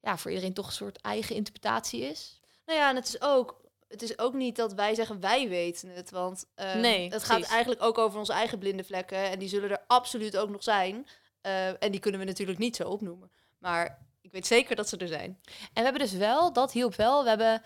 ja, 0.01 0.17
voor 0.17 0.31
iedereen 0.31 0.55
toch 0.55 0.67
een 0.67 0.73
soort 0.73 1.01
eigen 1.01 1.35
interpretatie 1.35 2.01
is. 2.01 2.41
Nou 2.67 2.79
ja, 2.79 2.89
en 2.89 2.97
het 2.97 3.09
is 3.09 3.21
ook, 3.21 3.61
het 3.89 4.03
is 4.03 4.19
ook 4.19 4.35
niet 4.35 4.57
dat 4.57 4.75
wij 4.75 4.95
zeggen 4.95 5.21
wij 5.21 5.49
weten 5.49 5.89
het. 5.89 6.11
Want 6.11 6.47
eh, 6.55 6.75
Nee, 6.75 7.11
het 7.11 7.25
gaat 7.25 7.43
eigenlijk 7.43 7.83
ook 7.83 7.99
over 7.99 8.19
onze 8.19 8.33
eigen 8.33 8.59
blinde 8.59 8.85
vlekken. 8.85 9.31
En 9.31 9.39
die 9.39 9.49
zullen 9.49 9.71
er 9.71 9.85
absoluut 9.87 10.37
ook 10.37 10.51
nog 10.51 10.63
zijn. 10.63 11.07
Eh, 11.41 11.83
en 11.83 11.91
die 11.91 12.01
kunnen 12.01 12.21
we 12.21 12.27
natuurlijk 12.27 12.59
niet 12.59 12.77
zo 12.77 12.89
opnoemen. 12.89 13.31
Maar 13.59 14.07
ik 14.21 14.33
weet 14.33 14.47
zeker 14.47 14.77
dat 14.77 14.89
ze 14.89 14.97
er 14.97 15.09
zijn. 15.09 15.39
En 15.45 15.71
we 15.75 15.83
hebben 15.83 16.01
dus 16.01 16.13
wel, 16.13 16.53
dat 16.53 16.73
hielp 16.73 16.95
wel, 16.95 17.23
we 17.23 17.29
hebben 17.29 17.63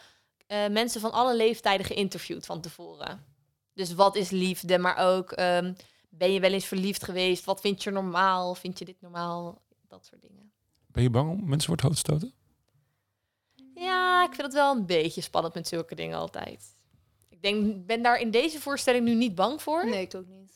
eh, 0.47 0.69
mensen 0.69 1.01
van 1.01 1.13
alle 1.13 1.37
leeftijden 1.37 1.87
geïnterviewd 1.87 2.47
van 2.47 2.61
tevoren. 2.61 3.25
Dus 3.75 3.95
wat 3.95 4.17
is 4.17 4.31
liefde, 4.31 4.79
maar 4.79 4.97
ook 4.97 5.33
ehm, 5.33 5.73
ben 6.17 6.33
je 6.33 6.41
wel 6.41 6.53
eens 6.53 6.67
verliefd 6.67 7.05
geweest? 7.05 7.45
Wat 7.45 7.61
vind 7.61 7.83
je 7.83 7.91
normaal? 7.91 8.55
Vind 8.55 8.79
je 8.79 8.85
dit 8.85 9.01
normaal? 9.01 9.63
Dat 9.89 10.07
soort 10.07 10.23
dingen. 10.23 10.53
Ben 10.87 11.03
je 11.03 11.11
bang 11.11 11.31
om 11.31 11.49
mensen 11.49 11.67
voor 11.67 11.77
het 11.77 11.85
hoofd 11.85 12.05
te 12.05 12.11
stoten? 12.11 12.35
Ja, 13.75 14.23
ik 14.23 14.35
vind 14.35 14.43
het 14.43 14.53
wel 14.53 14.75
een 14.77 14.87
beetje 14.87 15.21
spannend 15.21 15.55
met 15.55 15.69
zulke 15.69 15.95
dingen 15.95 16.19
altijd. 16.19 16.65
Ik 17.29 17.43
denk, 17.43 17.87
ben 17.87 18.03
daar 18.03 18.19
in 18.19 18.31
deze 18.31 18.61
voorstelling 18.61 19.05
nu 19.05 19.15
niet 19.15 19.35
bang 19.35 19.63
voor. 19.63 19.87
Nee, 19.87 20.03
ik 20.03 20.15
ook 20.15 20.27
niet. 20.27 20.53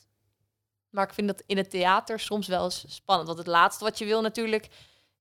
Maar 0.90 1.06
ik 1.06 1.14
vind 1.14 1.26
dat 1.26 1.42
in 1.46 1.56
het 1.56 1.70
theater 1.70 2.20
soms 2.20 2.46
wel 2.46 2.64
eens 2.64 2.94
spannend. 2.94 3.28
Want 3.28 3.38
het 3.38 3.48
laatste 3.48 3.84
wat 3.84 3.98
je 3.98 4.04
wil 4.04 4.20
natuurlijk 4.20 4.68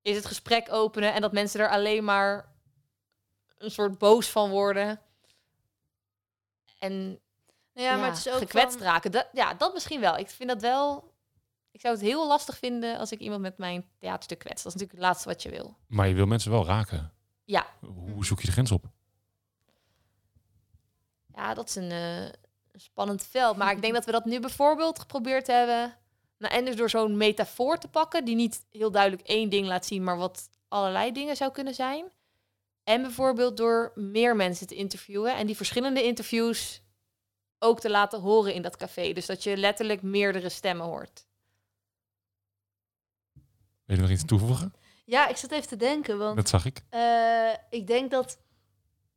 is 0.02 0.16
het 0.16 0.26
gesprek 0.26 0.72
openen 0.72 1.14
en 1.14 1.22
dat 1.22 1.32
mensen 1.32 1.60
er 1.60 1.70
alleen 1.70 2.04
maar 2.04 2.56
een 3.58 3.72
soort 3.72 3.98
boos 3.98 4.30
van 4.30 4.50
worden. 4.50 5.02
En 6.80 7.20
ja, 7.82 7.96
maar 7.96 8.10
het 8.10 8.18
is 8.18 8.30
ook 8.30 8.38
gekwetst 8.38 8.78
van- 8.78 8.86
raken. 8.88 9.12
Dat, 9.12 9.28
ja, 9.34 9.54
dat 9.54 9.74
misschien 9.74 10.00
wel. 10.00 10.18
Ik 10.18 10.30
vind 10.30 10.50
dat 10.50 10.62
wel. 10.62 11.16
Ik 11.72 11.82
zou 11.82 11.94
het 11.96 12.04
heel 12.04 12.28
lastig 12.28 12.58
vinden 12.58 12.98
als 12.98 13.12
ik 13.12 13.20
iemand 13.20 13.42
met 13.42 13.58
mijn 13.58 13.86
theaterstuk 14.00 14.40
kwets. 14.40 14.64
Dat 14.64 14.74
is 14.76 14.80
natuurlijk 14.80 15.00
het 15.00 15.08
laatste 15.10 15.30
wat 15.30 15.44
je 15.44 15.50
wil. 15.50 15.76
Maar 15.88 16.08
je 16.08 16.14
wil 16.14 16.26
mensen 16.26 16.52
wel 16.52 16.66
raken. 16.66 17.12
Ja. 17.44 17.66
Hoe 18.14 18.26
zoek 18.26 18.40
je 18.40 18.46
de 18.46 18.52
grens 18.52 18.72
op? 18.72 18.86
Ja, 21.36 21.54
dat 21.54 21.70
is 21.70 21.76
een, 21.76 21.92
eh, 21.92 22.24
een 22.24 22.80
spannend 22.80 23.24
veld. 23.24 23.58
Maar 23.58 23.72
ik 23.72 23.82
denk 23.82 23.94
dat 23.94 24.06
we 24.06 24.12
dat 24.12 24.26
nu 24.26 24.40
bijvoorbeeld 24.40 25.00
geprobeerd 25.00 25.48
hebben. 25.48 25.96
Nou, 26.38 26.54
en 26.54 26.66
dus 26.66 26.76
door 26.76 26.90
zo'n 26.90 27.18
metafoor 27.18 27.78
te 27.78 27.88
pakken, 27.88 28.26
die 28.26 28.36
niet 28.36 28.66
heel 28.72 28.92
duidelijk 28.92 29.22
één 29.28 29.50
ding 29.50 29.68
laat 29.68 29.86
zien, 29.86 30.04
maar 30.04 30.18
wat 30.18 30.50
allerlei 30.68 31.12
dingen 31.12 31.36
zou 31.36 31.52
kunnen 31.52 31.74
zijn. 31.76 32.06
En 32.84 33.02
bijvoorbeeld 33.02 33.58
door 33.58 33.92
meer 33.96 34.36
mensen 34.36 34.68
te 34.68 34.76
interviewen 34.76 35.36
en 35.36 35.46
die 35.48 35.56
verschillende 35.56 36.04
interviews 36.04 36.82
ook 37.60 37.80
te 37.80 37.90
laten 37.90 38.20
horen 38.22 38.54
in 38.54 38.62
dat 38.62 38.78
café. 38.78 39.14
Dus 39.14 39.26
dat 39.26 39.44
je 39.44 39.58
letterlijk 39.58 40.02
meerdere 40.02 40.50
stemmen 40.50 40.86
hoort. 40.86 41.26
Wil 43.86 43.96
je 43.96 44.02
nog 44.02 44.12
iets 44.12 44.26
toevoegen? 44.26 44.74
Ja, 45.06 45.28
ik 45.28 45.38
zat 45.38 45.52
even 45.52 45.68
te 45.68 45.76
denken, 45.76 46.18
want 46.18 46.36
Dat 46.36 46.50
zag 46.50 46.66
ik. 46.66 46.82
eh, 46.90 47.52
ik 47.70 47.88
denk 47.88 48.12
dat 48.12 48.38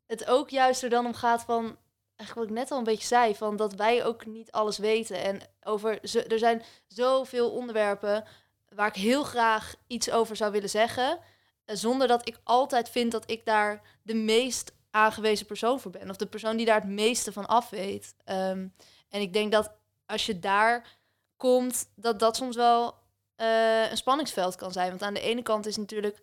het 0.06 0.26
ook 0.26 0.50
juist 0.50 0.82
er 0.82 0.90
dan 0.90 1.06
om 1.06 1.14
gaat 1.14 1.42
van, 1.44 1.76
eigenlijk 2.16 2.34
wat 2.34 2.44
ik 2.58 2.62
net 2.62 2.70
al 2.70 2.78
een 2.78 2.84
beetje 2.84 3.06
zei, 3.06 3.34
van 3.34 3.56
dat 3.56 3.74
wij 3.74 4.04
ook 4.04 4.26
niet 4.26 4.50
alles 4.52 4.78
weten. 4.78 5.22
En 5.22 5.40
over, 5.62 5.98
zo- 6.02 6.18
er 6.18 6.38
zijn 6.38 6.62
zoveel 6.86 7.50
onderwerpen 7.50 8.24
waar 8.68 8.88
ik 8.88 8.94
heel 8.94 9.24
graag 9.24 9.74
iets 9.86 10.10
over 10.10 10.36
zou 10.36 10.52
willen 10.52 10.70
zeggen, 10.70 11.18
eh, 11.64 11.76
zonder 11.76 12.08
dat 12.08 12.28
ik 12.28 12.40
altijd 12.44 12.88
vind 12.88 13.12
dat 13.12 13.30
ik 13.30 13.44
daar 13.44 13.82
de 14.02 14.14
meest 14.14 14.72
aangewezen 14.90 15.46
persoon 15.46 15.80
voor 15.80 15.90
ben, 15.90 16.10
of 16.10 16.16
de 16.16 16.26
persoon 16.26 16.56
die 16.56 16.66
daar 16.66 16.80
het 16.80 16.90
meeste 16.90 17.32
van 17.32 17.46
af 17.46 17.70
weet. 17.70 18.14
Ehm, 18.24 18.68
en 19.08 19.20
ik 19.20 19.32
denk 19.32 19.52
dat 19.52 19.72
als 20.06 20.26
je 20.26 20.38
daar 20.38 20.98
komt, 21.36 21.90
dat 21.94 22.18
dat 22.18 22.36
soms 22.36 22.56
wel 22.56 22.94
eh, 23.36 23.90
een 23.90 23.96
spanningsveld 23.96 24.56
kan 24.56 24.72
zijn. 24.72 24.88
Want 24.88 25.02
aan 25.02 25.14
de 25.14 25.20
ene 25.20 25.42
kant 25.42 25.66
is 25.66 25.76
natuurlijk 25.76 26.22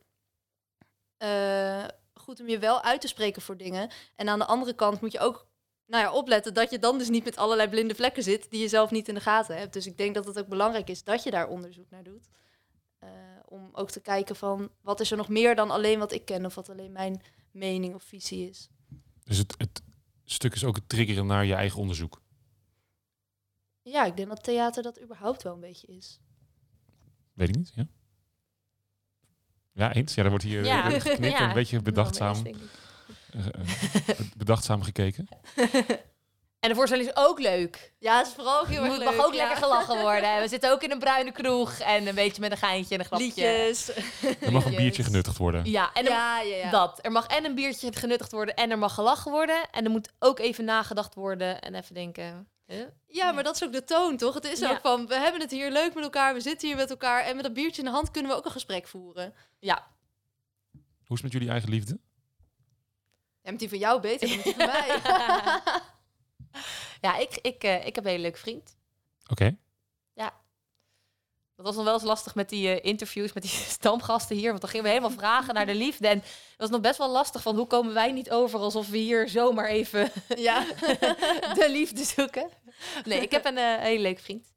eh, 1.17 1.85
goed 2.13 2.39
om 2.39 2.49
je 2.49 2.59
wel 2.59 2.81
uit 2.81 3.01
te 3.01 3.07
spreken 3.07 3.41
voor 3.41 3.57
dingen. 3.57 3.89
En 4.15 4.29
aan 4.29 4.39
de 4.39 4.45
andere 4.45 4.73
kant 4.73 5.01
moet 5.01 5.11
je 5.11 5.19
ook 5.19 5.47
nou 5.85 6.03
ja, 6.03 6.11
opletten 6.11 6.53
dat 6.53 6.69
je 6.69 6.79
dan 6.79 6.97
dus 6.97 7.09
niet 7.09 7.23
met 7.23 7.37
allerlei 7.37 7.69
blinde 7.69 7.95
vlekken 7.95 8.23
zit 8.23 8.49
die 8.49 8.61
je 8.61 8.67
zelf 8.67 8.91
niet 8.91 9.07
in 9.07 9.13
de 9.13 9.21
gaten 9.21 9.57
hebt. 9.57 9.73
Dus 9.73 9.85
ik 9.85 9.97
denk 9.97 10.15
dat 10.15 10.25
het 10.25 10.39
ook 10.39 10.47
belangrijk 10.47 10.89
is 10.89 11.03
dat 11.03 11.23
je 11.23 11.31
daar 11.31 11.47
onderzoek 11.47 11.89
naar 11.89 12.03
doet. 12.03 12.27
Eh, 12.99 13.09
om 13.45 13.69
ook 13.73 13.89
te 13.91 13.99
kijken 13.99 14.35
van 14.35 14.71
wat 14.81 14.99
is 14.99 15.11
er 15.11 15.17
nog 15.17 15.27
meer 15.27 15.55
dan 15.55 15.71
alleen 15.71 15.99
wat 15.99 16.11
ik 16.11 16.25
ken 16.25 16.45
of 16.45 16.55
wat 16.55 16.69
alleen 16.69 16.91
mijn 16.91 17.21
mening 17.57 17.93
of 17.93 18.03
visie 18.03 18.49
is. 18.49 18.69
Dus 19.23 19.37
het, 19.37 19.55
het 19.57 19.81
stuk 20.23 20.53
is 20.55 20.63
ook 20.63 20.75
het 20.75 20.89
triggeren 20.89 21.25
naar 21.25 21.45
je 21.45 21.53
eigen 21.53 21.79
onderzoek. 21.79 22.21
Ja, 23.81 24.05
ik 24.05 24.17
denk 24.17 24.29
dat 24.29 24.43
theater 24.43 24.83
dat 24.83 25.01
überhaupt 25.01 25.43
wel 25.43 25.53
een 25.53 25.59
beetje 25.59 25.87
is. 25.87 26.19
Weet 27.33 27.49
ik 27.49 27.55
niet, 27.55 27.71
ja? 27.75 27.87
Ja, 29.73 29.93
eens. 29.93 30.13
Ja, 30.13 30.23
er 30.23 30.29
wordt 30.29 30.43
hier 30.43 30.63
Ja. 30.65 30.91
en 30.93 31.23
een 31.47 31.53
beetje 31.53 31.81
bedachtzaam, 31.81 32.45
eh, 32.45 33.45
eh, 33.45 34.19
bedachtzaam 34.37 34.81
gekeken. 34.81 35.27
En 36.59 36.69
de 36.69 36.75
voorstelling 36.75 37.09
is 37.09 37.15
ook 37.15 37.39
leuk. 37.39 37.93
Ja, 37.99 38.17
het 38.17 38.27
is 38.27 38.33
vooral 38.33 38.59
ook 38.59 38.67
heel 38.67 38.83
Er 38.83 38.91
erg 38.91 39.03
mag 39.03 39.13
leuk. 39.15 39.25
ook 39.25 39.33
lekker 39.33 39.57
gelachen 39.57 40.01
worden. 40.07 40.41
We 40.41 40.47
zitten 40.47 40.71
ook 40.71 40.83
in 40.83 40.91
een 40.91 40.99
bruine 40.99 41.31
kroeg 41.31 41.79
en 41.79 42.07
een 42.07 42.15
beetje 42.15 42.41
met 42.41 42.51
een 42.51 42.57
geintje 42.57 42.93
en 42.93 42.99
een 42.99 43.05
grapje. 43.05 43.25
Liedjes. 43.25 43.89
Er 44.41 44.51
mag 44.51 44.65
een 44.65 44.75
biertje 44.75 45.03
genuttigd 45.03 45.37
worden. 45.37 45.65
Ja, 45.65 45.93
en 45.93 46.05
er- 46.05 46.11
Ja, 46.11 46.39
ja, 46.41 46.55
ja. 46.55 46.69
dat. 46.69 46.99
Er 47.01 47.11
mag 47.11 47.27
en 47.27 47.45
een 47.45 47.55
biertje 47.55 47.93
genuttigd 47.95 48.31
worden 48.31 48.55
en 48.55 48.71
er 48.71 48.77
mag 48.77 48.93
gelachen 48.93 49.31
worden. 49.31 49.69
En 49.71 49.85
er 49.85 49.91
moet 49.91 50.09
ook 50.19 50.39
even 50.39 50.65
nagedacht 50.65 51.15
worden 51.15 51.61
en 51.61 51.75
even 51.75 51.93
denken. 51.93 52.47
huh? 52.65 52.85
Ja, 53.07 53.31
maar 53.31 53.43
dat 53.43 53.55
is 53.55 53.63
ook 53.63 53.71
de 53.71 53.83
toon, 53.83 54.17
toch? 54.17 54.33
Het 54.33 54.45
is 54.45 54.59
Ja. 54.59 54.69
ook 54.71 54.79
van, 54.81 55.07
we 55.07 55.15
hebben 55.15 55.41
het 55.41 55.51
hier 55.51 55.71
leuk 55.71 55.93
met 55.93 56.03
elkaar, 56.03 56.33
we 56.33 56.39
zitten 56.41 56.67
hier 56.67 56.77
met 56.77 56.89
elkaar 56.89 57.23
en 57.23 57.35
met 57.35 57.43
dat 57.43 57.53
biertje 57.53 57.81
in 57.81 57.87
de 57.87 57.93
hand 57.93 58.11
kunnen 58.11 58.31
we 58.31 58.37
ook 58.37 58.45
een 58.45 58.51
gesprek 58.51 58.87
voeren. 58.87 59.33
Ja. 59.59 59.87
Hoe 61.05 61.17
is 61.17 61.21
het 61.21 61.23
met 61.23 61.31
jullie 61.31 61.49
eigen 61.49 61.69
liefde? 61.69 61.99
Ja, 63.41 63.51
met 63.51 63.59
die 63.59 63.69
van 63.69 63.77
jou 63.77 64.01
beter 64.01 64.27
dan 64.27 64.37
die 64.43 64.55
van 64.55 64.65
mij. 64.73 64.99
ja, 67.05 67.17
ik, 67.17 67.37
ik, 67.41 67.63
eh, 67.63 67.85
ik 67.85 67.95
heb 67.95 68.03
een 68.03 68.09
hele 68.09 68.21
leuke 68.21 68.39
vriend. 68.39 68.77
Oké. 69.27 69.55
Dat 71.57 71.65
was 71.65 71.75
nog 71.75 71.83
wel 71.83 71.93
eens 71.93 72.03
lastig 72.03 72.35
met 72.35 72.49
die 72.49 72.79
eh, 72.79 72.89
interviews 72.89 73.33
met 73.33 73.43
die 73.43 73.51
stamgasten 73.77 74.35
hier. 74.35 74.49
Want 74.49 74.61
dan 74.61 74.69
gingen 74.69 74.85
we 74.85 74.91
helemaal 74.91 75.17
vragen 75.23 75.53
naar 75.53 75.65
de 75.65 75.75
liefde. 75.75 76.07
En 76.07 76.17
het 76.17 76.55
was 76.57 76.69
nog 76.69 76.81
best 76.81 76.97
wel 76.97 77.09
lastig 77.09 77.41
van 77.41 77.55
hoe 77.55 77.67
komen 77.67 77.93
wij 77.93 78.11
niet 78.11 78.31
over 78.31 78.59
alsof 78.59 78.89
we 78.89 78.97
hier 78.97 79.29
zomaar 79.29 79.67
even 79.67 80.11
ja. 80.35 80.63
de 81.59 81.67
liefde 81.69 82.03
zoeken. 82.03 82.49
Nee, 83.05 83.21
ik 83.21 83.31
heb 83.31 83.45
een 83.45 83.57
eh, 83.57 83.77
hele 83.77 84.01
leuke 84.01 84.21
vriend. 84.21 84.53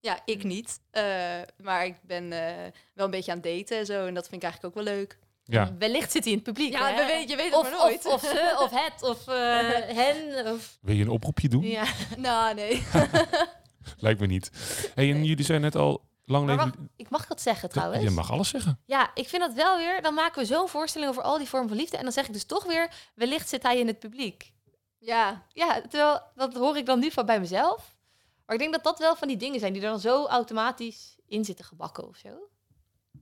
ja, 0.00 0.20
ik 0.24 0.44
niet. 0.44 0.80
Eh, 0.90 1.40
maar 1.56 1.86
ik 1.86 1.96
ben 2.02 2.32
eh, 2.32 2.72
wel 2.94 3.04
een 3.04 3.10
beetje 3.10 3.30
aan 3.30 3.38
het 3.42 3.46
daten 3.46 3.78
en 3.78 3.86
zo. 3.86 4.06
En 4.06 4.14
dat 4.14 4.28
vind 4.28 4.42
ik 4.42 4.48
eigenlijk 4.48 4.76
ook 4.76 4.84
wel 4.84 4.94
leuk. 4.94 5.18
Ja. 5.50 5.74
Wellicht 5.78 6.12
zit 6.12 6.22
hij 6.24 6.32
in 6.32 6.38
het 6.38 6.46
publiek. 6.46 6.72
Ja, 6.72 6.88
hè? 6.90 6.96
we 6.96 7.06
weet- 7.06 7.30
je 7.30 7.36
weet 7.36 7.44
het 7.44 7.54
of, 7.54 7.62
maar 7.70 7.78
nooit. 7.78 8.06
Of, 8.06 8.12
of 8.12 8.20
ze, 8.20 8.56
of 8.60 8.70
het, 8.70 9.02
of 9.02 9.26
eh, 9.28 9.34
hen. 10.02 10.46
Of, 10.54 10.78
Wil 10.80 10.94
je 10.94 11.02
een 11.02 11.08
oproepje 11.10 11.48
doen? 11.48 11.62
ja. 11.62 11.84
nou, 12.16 12.54
nee. 12.54 12.82
Lijkt 13.98 14.20
me 14.20 14.26
niet. 14.26 14.50
Hey, 14.94 15.10
en 15.10 15.24
jullie 15.24 15.44
zijn 15.44 15.60
net 15.60 15.74
al 15.76 16.08
lang 16.24 16.46
Maar 16.46 16.56
leven... 16.56 16.70
wacht, 16.78 16.88
ik 16.96 17.10
mag 17.10 17.26
dat 17.26 17.40
zeggen 17.40 17.68
trouwens. 17.68 18.02
Je 18.02 18.10
mag 18.10 18.30
alles 18.30 18.48
zeggen. 18.48 18.80
Ja, 18.86 19.10
ik 19.14 19.28
vind 19.28 19.42
dat 19.42 19.52
wel 19.54 19.76
weer. 19.76 20.02
Dan 20.02 20.14
maken 20.14 20.40
we 20.40 20.46
zo'n 20.46 20.68
voorstelling 20.68 21.10
over 21.10 21.22
al 21.22 21.38
die 21.38 21.48
vormen 21.48 21.68
van 21.68 21.78
liefde. 21.78 21.96
En 21.96 22.02
dan 22.02 22.12
zeg 22.12 22.26
ik 22.26 22.32
dus 22.32 22.44
toch 22.44 22.64
weer, 22.64 22.90
wellicht 23.14 23.48
zit 23.48 23.62
hij 23.62 23.78
in 23.78 23.86
het 23.86 23.98
publiek. 23.98 24.52
Ja, 24.98 25.46
Ja, 25.52 25.80
terwijl 25.80 26.20
dat 26.34 26.54
hoor 26.54 26.76
ik 26.76 26.86
dan 26.86 26.98
nu 26.98 27.10
van 27.10 27.26
bij 27.26 27.40
mezelf. 27.40 27.96
Maar 28.46 28.56
ik 28.56 28.62
denk 28.62 28.74
dat 28.74 28.84
dat 28.84 28.98
wel 28.98 29.16
van 29.16 29.28
die 29.28 29.36
dingen 29.36 29.60
zijn 29.60 29.72
die 29.72 29.82
er 29.82 29.88
dan 29.90 30.00
zo 30.00 30.26
automatisch 30.26 31.16
in 31.26 31.44
zitten 31.44 31.64
gebakken 31.64 32.08
of 32.08 32.16
zo. 32.16 32.28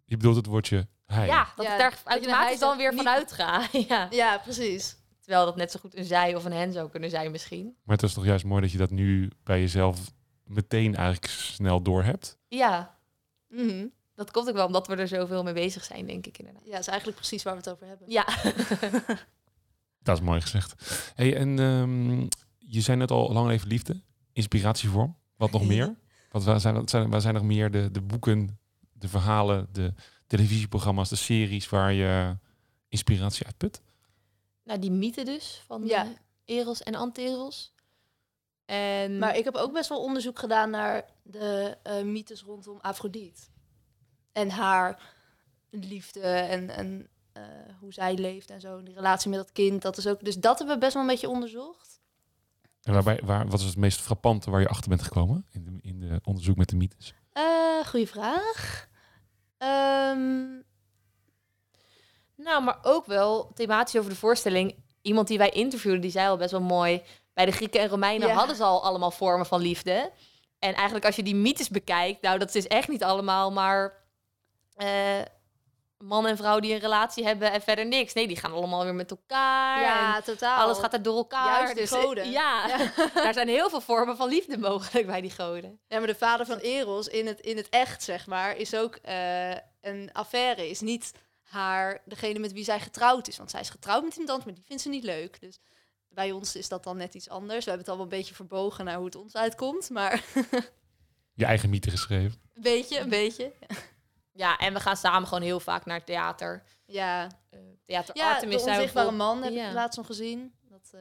Je 0.04 0.16
bedoelt 0.16 0.36
het 0.36 0.46
woordje 0.46 0.88
hij. 1.06 1.26
Ja, 1.26 1.46
dat 1.56 1.66
Ja, 1.66 1.72
ik 1.72 1.78
daar 1.78 2.00
automatisch 2.04 2.58
dan 2.58 2.76
weer 2.76 2.94
vanuit 2.94 3.32
ga. 3.32 3.66
ja. 3.88 4.06
ja, 4.10 4.38
precies. 4.38 4.96
Terwijl 5.20 5.44
dat 5.44 5.56
net 5.56 5.70
zo 5.70 5.80
goed 5.80 5.96
een 5.96 6.04
zij 6.04 6.34
of 6.34 6.44
een 6.44 6.52
hen 6.52 6.72
zou 6.72 6.90
kunnen 6.90 7.10
zijn 7.10 7.30
misschien. 7.30 7.76
Maar 7.84 7.96
het 7.96 8.04
is 8.04 8.12
toch 8.14 8.24
juist 8.24 8.44
mooi 8.44 8.60
dat 8.62 8.70
je 8.72 8.78
dat 8.78 8.90
nu 8.90 9.30
bij 9.42 9.60
jezelf 9.60 9.98
meteen 10.44 10.94
eigenlijk 10.94 11.26
snel 11.32 11.82
door 11.82 12.02
hebt. 12.02 12.38
Ja, 12.48 12.94
Mhm. 13.48 13.86
dat 14.14 14.30
komt 14.30 14.48
ook 14.48 14.54
wel 14.54 14.66
omdat 14.66 14.86
we 14.86 14.96
er 14.96 15.08
zoveel 15.08 15.42
mee 15.42 15.54
bezig 15.54 15.84
zijn, 15.84 16.06
denk 16.06 16.26
ik 16.26 16.38
inderdaad. 16.38 16.64
Ja, 16.64 16.70
dat 16.70 16.80
is 16.80 16.86
eigenlijk 16.86 17.18
precies 17.18 17.42
waar 17.42 17.52
we 17.52 17.58
het 17.58 17.70
over 17.70 17.86
hebben. 17.86 18.10
Ja, 18.10 18.26
Dat 20.02 20.16
is 20.18 20.22
mooi 20.24 20.40
gezegd. 20.40 20.74
Hey, 21.14 21.36
en 21.36 21.58
ehm, 21.58 22.20
je 22.58 22.80
zei 22.80 22.96
net 22.96 23.10
al 23.10 23.32
lang 23.32 23.46
leven 23.46 23.68
liefde, 23.68 24.02
inspiratievorm. 24.32 25.16
Wat 25.36 25.50
nog 25.50 25.64
meer? 25.72 25.94
Wat 26.30 26.44
waar 26.44 26.60
zijn, 26.60 27.10
waar 27.10 27.20
zijn 27.20 27.34
nog 27.34 27.42
meer 27.42 27.70
de, 27.70 27.90
de 27.90 28.00
boeken, 28.02 28.58
de 28.92 29.08
verhalen, 29.08 29.68
de 29.72 29.94
televisieprogramma's, 30.26 31.08
de 31.08 31.16
series 31.16 31.68
waar 31.68 31.92
je 31.92 32.36
inspiratie 32.88 33.46
uit 33.46 33.56
put? 33.56 33.80
nou 34.62 34.78
die 34.78 34.90
mythe 34.90 35.24
dus 35.24 35.62
van 35.66 35.86
Ja. 35.86 36.06
Eros 36.44 36.82
en 36.82 36.94
Anteros. 36.94 37.74
En 38.64 39.18
Maar 39.18 39.36
ik 39.36 39.44
heb 39.44 39.54
ook 39.54 39.72
best 39.72 39.88
wel 39.88 40.02
onderzoek 40.02 40.38
gedaan 40.38 40.70
naar 40.70 41.04
de 41.22 41.76
eh, 41.82 42.02
mythes 42.02 42.42
rondom 42.42 42.78
Afrodite. 42.80 43.40
En 44.32 44.50
haar 44.50 45.14
liefde 45.70 46.20
en, 46.20 46.70
en 46.70 47.08
eh, 47.32 47.42
hoe 47.80 47.92
zij 47.92 48.14
leeft 48.14 48.50
en 48.50 48.60
zo. 48.60 48.82
Die 48.82 48.94
relatie 48.94 49.30
met 49.30 49.38
dat 49.38 49.52
kind. 49.52 49.82
Dat 49.82 49.96
is 49.96 50.06
ook, 50.06 50.24
dus 50.24 50.36
dat 50.36 50.58
hebben 50.58 50.74
we 50.76 50.80
best 50.80 50.92
wel 50.94 51.02
een 51.02 51.08
beetje 51.08 51.28
onderzocht. 51.28 52.00
En 52.82 52.92
waarbij, 52.92 53.20
waar, 53.24 53.48
wat 53.48 53.60
is 53.60 53.66
het 53.66 53.76
meest 53.76 54.00
frappante 54.00 54.50
waar 54.50 54.60
je 54.60 54.68
achter 54.68 54.88
bent 54.88 55.02
gekomen 55.02 55.46
in 55.50 55.64
de, 55.64 55.78
in 55.88 56.00
de 56.00 56.20
onderzoek 56.24 56.56
met 56.56 56.68
de 56.68 56.76
mythes? 56.76 57.14
Eh 57.32 57.86
goeie 57.86 58.08
vraag. 58.08 58.88
Ehm, 59.66 60.54
Nou, 62.36 62.62
maar 62.62 62.78
ook 62.82 63.06
wel 63.06 63.50
thematisch 63.54 63.96
over 63.98 64.10
de 64.10 64.16
voorstelling. 64.16 64.84
Iemand 65.02 65.28
die 65.28 65.38
wij 65.38 65.50
interviewden, 65.50 66.00
die 66.00 66.10
zei 66.10 66.28
al 66.28 66.36
best 66.36 66.50
wel 66.50 66.60
mooi. 66.60 67.02
Bij 67.34 67.44
de 67.44 67.52
Grieken 67.52 67.80
en 67.80 67.88
Romeinen 67.88 68.28
hadden 68.30 68.56
ze 68.56 68.62
al 68.64 68.84
allemaal 68.84 69.10
vormen 69.10 69.46
van 69.46 69.60
liefde. 69.60 70.12
En 70.58 70.74
eigenlijk 70.74 71.04
als 71.06 71.16
je 71.16 71.22
die 71.22 71.34
mythes 71.34 71.68
bekijkt, 71.68 72.22
nou, 72.22 72.38
dat 72.38 72.54
is 72.54 72.66
echt 72.66 72.88
niet 72.88 73.04
allemaal 73.04 73.52
maar 73.52 74.04
eh, 74.74 75.20
man 75.98 76.26
en 76.26 76.36
vrouw 76.36 76.60
die 76.60 76.72
een 76.72 76.78
relatie 76.80 77.24
hebben 77.24 77.52
en 77.52 77.60
verder 77.60 77.86
niks. 77.86 78.12
Nee, 78.12 78.26
die 78.26 78.36
gaan 78.36 78.52
allemaal 78.52 78.84
weer 78.84 78.94
met 78.94 79.10
elkaar. 79.10 79.80
ja, 79.80 80.20
totaal. 80.20 80.58
alles 80.64 80.78
gaat 80.78 80.92
er 80.92 81.02
door 81.02 81.16
elkaar. 81.16 81.58
Juist, 81.60 81.76
dus, 81.76 81.90
eh, 81.90 82.00
goden. 82.00 82.30
Ja, 82.30 82.66
Ja. 82.68 82.90
daar 83.14 83.34
zijn 83.34 83.48
heel 83.48 83.70
veel 83.70 83.80
vormen 83.80 84.16
van 84.16 84.28
liefde 84.28 84.58
mogelijk 84.68 85.06
bij 85.06 85.20
die 85.20 85.30
goden. 85.30 85.80
Ja, 85.88 85.98
maar 85.98 86.06
de 86.06 86.14
vader 86.14 86.46
van 86.46 86.58
Eros 86.58 87.08
in 87.08 87.26
het, 87.26 87.40
in 87.40 87.56
het 87.56 87.68
echt, 87.68 88.02
zeg 88.02 88.26
maar, 88.26 88.56
is 88.56 88.74
ook 88.74 88.94
eh, 88.96 89.50
een 89.80 90.10
affaire. 90.12 90.68
Is 90.70 90.80
niet 90.80 91.12
haar, 91.42 92.02
degene 92.04 92.38
met 92.38 92.52
wie 92.52 92.64
zij 92.64 92.80
getrouwd 92.80 93.28
is. 93.28 93.36
Want 93.36 93.50
zij 93.50 93.60
is 93.60 93.70
getrouwd 93.70 94.02
met 94.02 94.10
iemand 94.12 94.28
anders, 94.30 94.46
maar 94.46 94.54
die 94.54 94.64
vindt 94.66 94.82
ze 94.82 94.88
niet 94.88 95.04
leuk. 95.04 95.40
Dus 95.40 95.58
bij 96.08 96.32
ons 96.32 96.56
is 96.56 96.68
dat 96.68 96.84
dan 96.84 96.96
net 96.96 97.14
iets 97.14 97.28
anders. 97.28 97.64
We 97.64 97.70
hebben 97.70 97.78
het 97.78 97.88
al 97.88 97.94
wel 97.94 98.04
een 98.04 98.18
beetje 98.18 98.34
verbogen 98.34 98.84
naar 98.84 98.96
hoe 98.96 99.04
het 99.04 99.14
ons 99.14 99.34
uitkomt. 99.34 99.90
Maar 99.90 100.22
Je 101.34 101.44
eigen 101.44 101.70
mythe 101.70 101.90
geschreven. 101.90 102.40
een 102.54 102.62
beetje, 102.62 102.98
een 102.98 103.08
beetje. 103.08 103.52
Ja, 103.68 103.76
en 104.36 104.72
we 104.74 104.80
gaan 104.80 104.96
samen 104.96 105.28
gewoon 105.28 105.42
heel 105.42 105.60
vaak 105.60 105.84
naar 105.84 105.96
het 105.96 106.06
theater. 106.06 106.62
Ja, 106.86 107.28
Eh, 107.50 107.58
theater 107.84 108.16
ja 108.16 108.32
Artemis 108.32 108.54
de 108.56 108.60
zijn 108.62 108.74
we 108.76 108.80
onzichtbare 108.82 109.10
man 109.16 109.42
heb 109.42 109.52
Ja. 109.52 109.66
ik 109.68 109.72
laatst 109.74 109.96
nog 109.98 110.06
gezien. 110.06 110.54
Dat, 110.70 110.90
eh, 110.92 111.00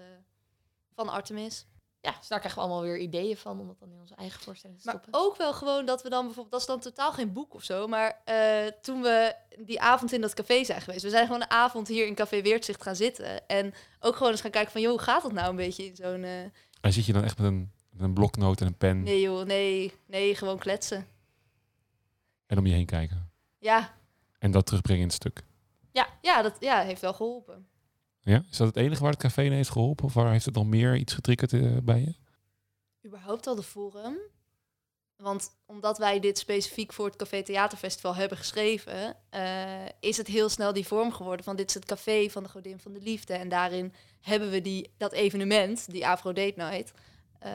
van 0.96 1.10
Artemis. 1.10 1.66
Ja, 2.02 2.16
dus 2.20 2.28
daar 2.28 2.40
krijgen 2.40 2.62
we 2.62 2.68
allemaal 2.68 2.84
weer 2.86 2.98
ideeën 2.98 3.38
van 3.38 3.60
om 3.60 3.68
dat 3.68 3.80
dan 3.80 3.92
in 3.92 4.00
onze 4.00 4.16
eigen 4.16 4.42
voorstelling 4.42 4.80
te 4.80 4.86
Maar 4.86 4.96
stoppen. 5.00 5.22
ook 5.22 5.36
wel 5.38 5.54
gewoon 5.54 5.86
dat 5.86 6.02
we 6.04 6.10
dan 6.10 6.26
bijvoorbeeld, 6.26 6.52
dat 6.52 6.62
is 6.62 6.68
dan 6.68 6.80
totaal 6.80 7.12
geen 7.12 7.34
boek 7.34 7.54
of 7.54 7.64
zo, 7.64 7.88
maar 7.88 8.22
eh, 8.26 8.66
toen 8.82 9.02
we 9.02 9.36
die 9.60 9.82
avond 9.82 10.12
in 10.12 10.22
dat 10.22 10.34
café 10.34 10.64
zijn 10.64 10.82
geweest, 10.82 11.04
we 11.04 11.10
zijn 11.10 11.26
gewoon 11.26 11.42
een 11.42 11.50
avond 11.50 11.88
hier 11.88 12.06
in 12.08 12.16
Café 12.16 12.42
Weertzicht 12.42 12.82
gaan 12.84 12.96
zitten 12.96 13.48
en 13.48 13.74
ook 14.00 14.16
gewoon 14.16 14.32
eens 14.32 14.42
gaan 14.42 14.52
kijken 14.52 14.72
van, 14.72 14.82
joh, 14.82 14.92
hoe 14.92 15.00
gaat 15.02 15.22
dat 15.22 15.32
nou 15.32 15.50
een 15.50 15.56
beetje 15.56 15.86
in 15.86 15.96
zo'n... 15.96 16.24
eh, 16.24 16.42
En 16.82 16.94
zit 16.94 17.06
je 17.06 17.14
dan 17.14 17.24
echt 17.24 17.38
met 17.38 17.48
een, 17.48 17.72
met 17.90 18.02
een 18.02 18.14
bloknoot 18.14 18.62
en 18.62 18.68
een 18.68 18.78
pen 18.78 19.04
Nee 19.04 19.22
joh, 19.22 19.46
nee, 19.46 19.94
nee, 20.08 20.36
gewoon 20.36 20.58
kletsen. 20.60 21.08
En 22.46 22.58
om 22.58 22.66
je 22.66 22.74
heen 22.74 22.86
kijken? 22.86 23.32
Ja, 23.58 23.94
En 24.40 24.52
dat 24.52 24.66
terugbrengen 24.66 25.02
in 25.02 25.08
het 25.08 25.16
stuk. 25.16 25.44
ja, 25.92 26.08
ja, 26.22 26.42
dat 26.42 26.56
ja, 26.60 26.82
heeft 26.82 27.02
wel 27.02 27.14
geholpen. 27.14 27.68
Ja? 28.22 28.44
Is 28.50 28.58
dat 28.58 28.68
het 28.68 28.78
enige 28.78 29.02
waar 29.02 29.12
het 29.12 29.22
café 29.22 29.44
in 29.44 29.52
heeft 29.52 29.70
geholpen? 29.70 30.06
Of 30.06 30.14
waar 30.14 30.32
heeft 30.32 30.46
het 30.46 30.56
nog 30.56 30.66
meer 30.66 30.96
iets 30.96 31.14
getriggerd 31.14 31.54
eh, 31.54 31.78
bij 31.84 32.00
je? 32.00 32.16
Überhaupt 33.08 33.48
al 33.48 33.56
de 33.56 33.64
forum. 33.64 34.18
Want 35.16 35.56
omdat 35.66 35.98
wij 35.98 36.20
dit 36.20 36.38
specifiek 36.38 36.94
voor 36.94 37.06
het 37.06 37.16
Café 37.16 37.44
Theaterfestival 37.44 38.16
hebben 38.16 38.38
geschreven, 38.38 39.16
eh, 39.30 39.86
is 40.00 40.18
het 40.18 40.28
heel 40.28 40.50
snel 40.50 40.74
die 40.74 40.88
vorm 40.88 41.12
geworden 41.12 41.46
van 41.46 41.56
dit 41.56 41.68
is 41.68 41.74
het 41.74 41.86
café 41.86 42.30
van 42.30 42.44
de 42.44 42.50
godin 42.50 42.80
van 42.80 42.94
de 42.94 43.02
liefde. 43.02 43.34
En 43.34 43.50
daarin 43.50 43.94
hebben 44.22 44.50
we 44.50 44.62
die, 44.62 44.92
dat 44.98 45.12
evenement, 45.12 45.92
die 45.92 46.08
Afro 46.08 46.34
Date 46.34 46.54
Night, 46.56 46.94
eh, 47.40 47.52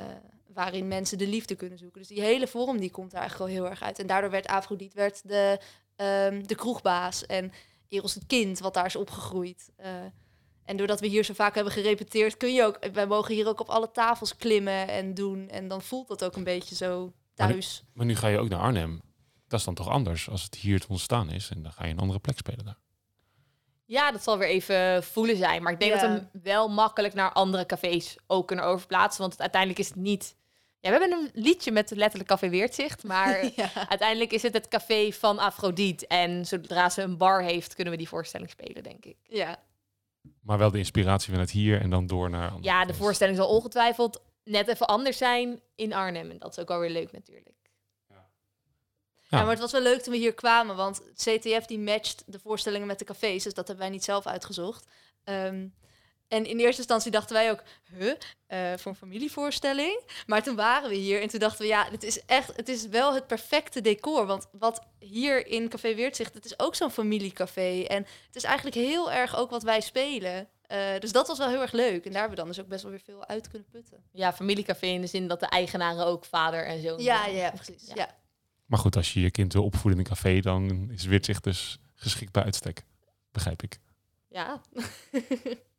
waarin 0.55 0.89
mensen 0.89 1.19
de 1.19 1.27
liefde 1.27 1.55
kunnen 1.55 1.79
zoeken. 1.79 1.99
Dus 2.01 2.09
die 2.09 2.21
hele 2.21 2.47
vorm 2.47 2.79
die 2.79 2.91
komt 2.91 3.11
daar 3.11 3.21
eigenlijk 3.21 3.51
wel 3.53 3.61
heel 3.63 3.71
erg 3.71 3.83
uit. 3.83 3.99
En 3.99 4.07
daardoor 4.07 4.31
werd 4.31 4.47
Afrodite 4.47 4.97
werd 4.97 5.29
de, 5.29 5.61
ehm, 5.97 6.43
de 6.47 6.55
kroegbaas 6.55 7.27
en 7.27 7.53
Eros 7.89 8.15
het 8.15 8.27
kind 8.27 8.59
wat 8.59 8.75
daar 8.75 8.87
is 8.87 8.97
opgegroeid. 8.97 9.71
Eh, 9.77 9.91
en 10.65 10.77
doordat 10.77 11.01
we 11.01 11.07
hier 11.07 11.25
zo 11.25 11.35
vaak 11.35 11.55
hebben 11.55 11.73
gerepeteerd, 11.73 12.37
kun 12.37 12.53
je 12.55 12.65
ook, 12.65 12.79
wij 12.93 13.07
mogen 13.07 13.35
hier 13.35 13.49
ook 13.49 13.61
op 13.61 13.69
alle 13.69 13.91
tafels 13.91 14.37
klimmen 14.37 14.89
en 14.89 15.15
doen. 15.15 15.49
En 15.49 15.69
dan 15.69 15.83
voelt 15.83 16.09
dat 16.09 16.25
ook 16.25 16.37
een 16.37 16.45
beetje 16.45 16.75
zo 16.75 17.13
Maar 17.37 17.47
nu- 17.47 17.53
thuis. 17.53 17.85
Maar 17.93 18.07
nu 18.07 18.17
ga 18.17 18.29
je 18.29 18.39
ook 18.39 18.49
naar 18.49 18.61
Arnhem. 18.61 19.01
Dat 19.49 19.59
is 19.59 19.65
dan 19.65 19.75
toch 19.75 19.89
anders 19.89 20.29
als 20.29 20.43
het 20.43 20.55
hier 20.55 20.81
te 20.81 20.87
ontstaan 20.89 21.31
is. 21.31 21.51
En 21.51 21.63
dan 21.63 21.73
ga 21.73 21.85
je 21.85 21.93
een 21.93 21.99
andere 21.99 22.19
plek 22.19 22.37
spelen 22.39 22.65
daar. 22.65 22.79
Ja, 23.85 24.13
dat 24.13 24.23
zal 24.23 24.39
weer 24.39 24.49
even 24.49 25.03
voelen 25.05 25.37
zijn. 25.37 25.63
Maar 25.63 25.73
ik 25.73 25.81
denk 25.81 25.95
Ja. 25.95 26.01
dat 26.01 26.11
we 26.11 26.17
hem 26.17 26.43
wel 26.43 26.69
makkelijk 26.69 27.15
naar 27.15 27.33
andere 27.33 27.67
cafés 27.67 28.17
ook 28.27 28.47
kunnen 28.47 28.65
overplaatsen. 28.65 29.21
Want 29.21 29.33
het, 29.33 29.41
uiteindelijk 29.41 29.81
is 29.81 29.89
het 29.89 29.97
niet... 29.97 30.37
Ja, 30.81 30.91
we 30.91 30.99
hebben 30.99 31.13
een 31.13 31.43
liedje 31.43 31.73
met 31.73 31.91
letterlijk 31.91 32.29
Café 32.29 32.49
Weertzicht. 32.49 33.05
Maar 33.05 33.45
ja. 33.57 33.89
uiteindelijk 33.89 34.33
is 34.33 34.43
het 34.43 34.55
het 34.55 34.69
café 34.69 35.13
van 35.13 35.39
Afrodite. 35.39 36.07
En 36.07 36.47
zodra 36.47 36.89
ze 36.89 37.03
een 37.03 37.17
bar 37.17 37.43
heeft, 37.43 37.75
kunnen 37.75 37.93
we 37.93 37.99
die 37.99 38.09
voorstelling 38.09 38.51
spelen, 38.51 38.83
denk 38.83 39.05
ik. 39.05 39.17
ja. 39.23 39.63
Maar 40.41 40.59
wel 40.59 40.71
de 40.71 40.79
inspiratie 40.79 41.31
vanuit 41.31 41.51
hier 41.51 41.81
en 41.81 41.91
dan 41.91 42.07
door 42.07 42.31
naar 42.31 42.51
andere 42.51 42.65
Ja, 42.65 42.85
de 42.85 42.95
voorstelling 42.95 43.37
zal 43.37 43.49
ongetwijfeld 43.49 44.23
net 44.45 44.69
even 44.69 44.87
anders 44.87 45.19
zijn 45.19 45.61
in 45.75 45.93
Arnhem. 45.93 46.31
En 46.31 46.39
dat 46.39 46.51
is 46.51 46.59
ook 46.59 46.71
alweer 46.71 46.91
leuk 46.91 47.13
natuurlijk. 47.13 47.57
Ja. 48.09 48.31
Ja, 49.29 49.41
maar 49.41 49.51
het 49.51 49.59
was 49.59 49.73
wel 49.73 49.83
leuk 49.83 50.01
toen 50.03 50.13
we 50.13 50.19
hier 50.19 50.35
kwamen, 50.35 50.77
want 50.77 51.03
CTF 51.15 51.67
die 51.67 51.79
matcht 51.79 52.23
de 52.27 52.39
voorstellingen 52.39 52.87
met 52.87 52.99
de 52.99 53.05
cafés, 53.05 53.43
dus 53.43 53.55
dat 53.55 53.67
hebben 53.67 53.85
wij 53.85 53.95
niet 53.95 54.05
zelf 54.05 54.27
uitgezocht. 54.27 54.87
Ehm, 55.25 55.67
en 56.31 56.45
in 56.47 56.59
eerste 56.59 56.77
instantie 56.79 57.11
dachten 57.11 57.35
wij 57.37 57.51
ook, 57.51 57.63
huh, 57.99 58.13
eh, 58.47 58.79
voor 58.79 58.91
een 58.93 58.99
familievoorstelling? 58.99 60.01
Maar 60.27 60.43
toen 60.43 60.57
waren 60.57 60.89
we 60.89 60.95
hier 60.95 61.21
en 61.23 61.29
toen 61.29 61.41
dachten 61.41 61.61
we, 61.63 61.67
ja, 61.67 61.87
het 61.91 62.03
is 62.03 62.25
echt, 62.27 62.57
het 62.57 62.69
is 62.69 62.87
wel 62.89 63.15
het 63.15 63.27
perfecte 63.27 63.81
decor. 63.81 64.27
Want 64.27 64.47
wat 64.53 64.87
hier 64.99 65.47
in 65.47 65.69
Café 65.69 65.95
Weertzicht, 65.95 66.35
het 66.35 66.45
is 66.45 66.59
ook 66.59 66.75
zo'n 66.75 66.91
familiecafé. 66.91 67.83
En 67.83 68.07
het 68.27 68.37
is 68.37 68.45
eigenlijk 68.45 68.77
heel 68.77 69.13
erg 69.13 69.37
ook 69.37 69.51
wat 69.51 69.63
wij 69.63 69.81
spelen. 69.81 70.49
Eh, 70.63 70.99
dus 70.99 71.13
dat 71.13 71.27
was 71.29 71.39
wel 71.39 71.49
heel 71.49 71.61
erg 71.61 71.73
leuk. 71.73 72.05
En 72.05 72.11
daar 72.13 72.21
hebben 72.21 72.31
we 72.31 72.37
dan 72.37 72.47
dus 72.47 72.61
ook 72.61 72.69
best 72.69 72.83
wel 72.83 72.91
weer 72.91 73.01
veel 73.05 73.27
uit 73.27 73.49
kunnen 73.49 73.69
putten. 73.71 74.03
Ja, 74.13 74.33
familiecafé 74.33 74.87
in 74.87 75.01
de 75.01 75.07
zin 75.07 75.29
dat 75.29 75.41
de 75.41 75.47
eigenaren 75.49 76.07
ook 76.07 76.25
vader 76.25 76.67
en 76.67 76.83
zoon 76.83 77.03
Ja, 77.03 77.23
zijn. 77.23 77.35
ja, 77.37 77.51
precies. 77.51 77.87
Ja. 77.87 77.95
Ja. 77.97 78.19
Maar 78.67 78.79
goed, 78.79 78.97
als 78.97 79.13
je 79.13 79.21
je 79.21 79.31
kind 79.31 79.53
wil 79.53 79.65
opvoeden 79.65 79.93
in 79.93 79.99
een 79.99 80.13
café, 80.13 80.41
dan 80.41 80.91
is 80.91 81.05
Witzicht 81.05 81.45
dus 81.45 81.79
geschikt 81.95 82.33
bij 82.33 82.43
uitstek. 82.43 82.83
Begrijp 83.33 83.63
ik. 83.63 83.79
Ja. 84.29 84.61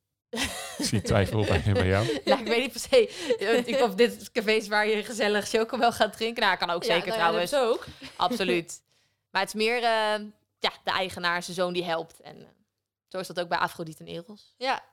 Ik 0.77 0.85
zie 0.85 1.01
twijfel 1.01 1.45
bij, 1.45 1.63
bij 1.73 1.87
jou. 1.87 2.05
Ja, 2.25 2.39
ik 2.39 2.47
weet 2.47 2.59
niet 2.59 2.71
per 2.71 2.79
se 2.81 3.65
ik- 3.65 3.81
of 3.81 3.95
dit 3.95 4.31
café 4.31 4.51
is 4.51 4.67
waar 4.67 4.87
je 4.87 5.03
gezellig 5.03 5.47
chocomel 5.49 5.91
gaat 5.91 6.13
drinken. 6.13 6.43
Nou, 6.43 6.57
kan 6.57 6.69
ook 6.69 6.83
zeker 6.83 7.07
Ja, 7.07 7.17
nou 7.17 7.33
ja, 7.33 7.39
dat 7.39 7.49
trouwens. 7.49 7.79
ook. 7.79 7.85
Absoluut. 8.27 8.81
Maar 9.31 9.41
het 9.41 9.49
is 9.49 9.55
meer 9.65 9.75
eh, 9.75 10.19
ja, 10.59 10.71
de 10.83 10.91
eigenaar, 10.91 11.43
zijn 11.43 11.55
zoon 11.55 11.73
die 11.73 11.83
helpt. 11.83 12.19
En 12.21 12.37
eh, 12.41 12.47
zo 13.07 13.19
is 13.19 13.27
dat 13.27 13.39
ook 13.39 13.47
bij 13.49 13.57
Afrodite 13.57 14.03
en 14.03 14.09
Eros. 14.09 14.53
Ja, 14.57 14.83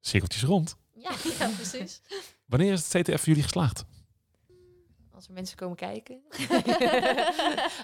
Cirkeltjes 0.00 0.42
rond. 0.42 0.76
Ja, 0.94 1.10
ja, 1.38 1.48
precies. 1.48 2.00
Wanneer 2.44 2.72
is 2.72 2.92
het 2.92 3.02
CTF 3.02 3.18
voor 3.18 3.28
jullie 3.28 3.42
geslaagd? 3.42 3.84
als 5.14 5.26
er 5.26 5.32
mensen 5.32 5.56
komen 5.56 5.76
kijken. 5.76 6.22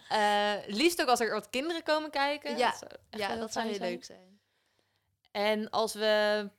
Eh, 0.08 0.52
liefst 0.66 1.00
ook 1.02 1.08
als 1.08 1.20
er 1.20 1.30
wat 1.32 1.50
kinderen 1.50 1.82
komen 1.82 2.10
kijken. 2.10 2.56
Ja, 2.56 2.74
zou 2.78 2.90
echt 3.10 3.22
Ja, 3.22 3.36
dat 3.36 3.52
zou 3.52 3.66
heel 3.66 3.74
zijn. 3.74 3.90
leuk 3.90 4.04
zijn. 4.04 4.40
En 5.32 5.70
als 5.70 5.94
we... 5.94 6.50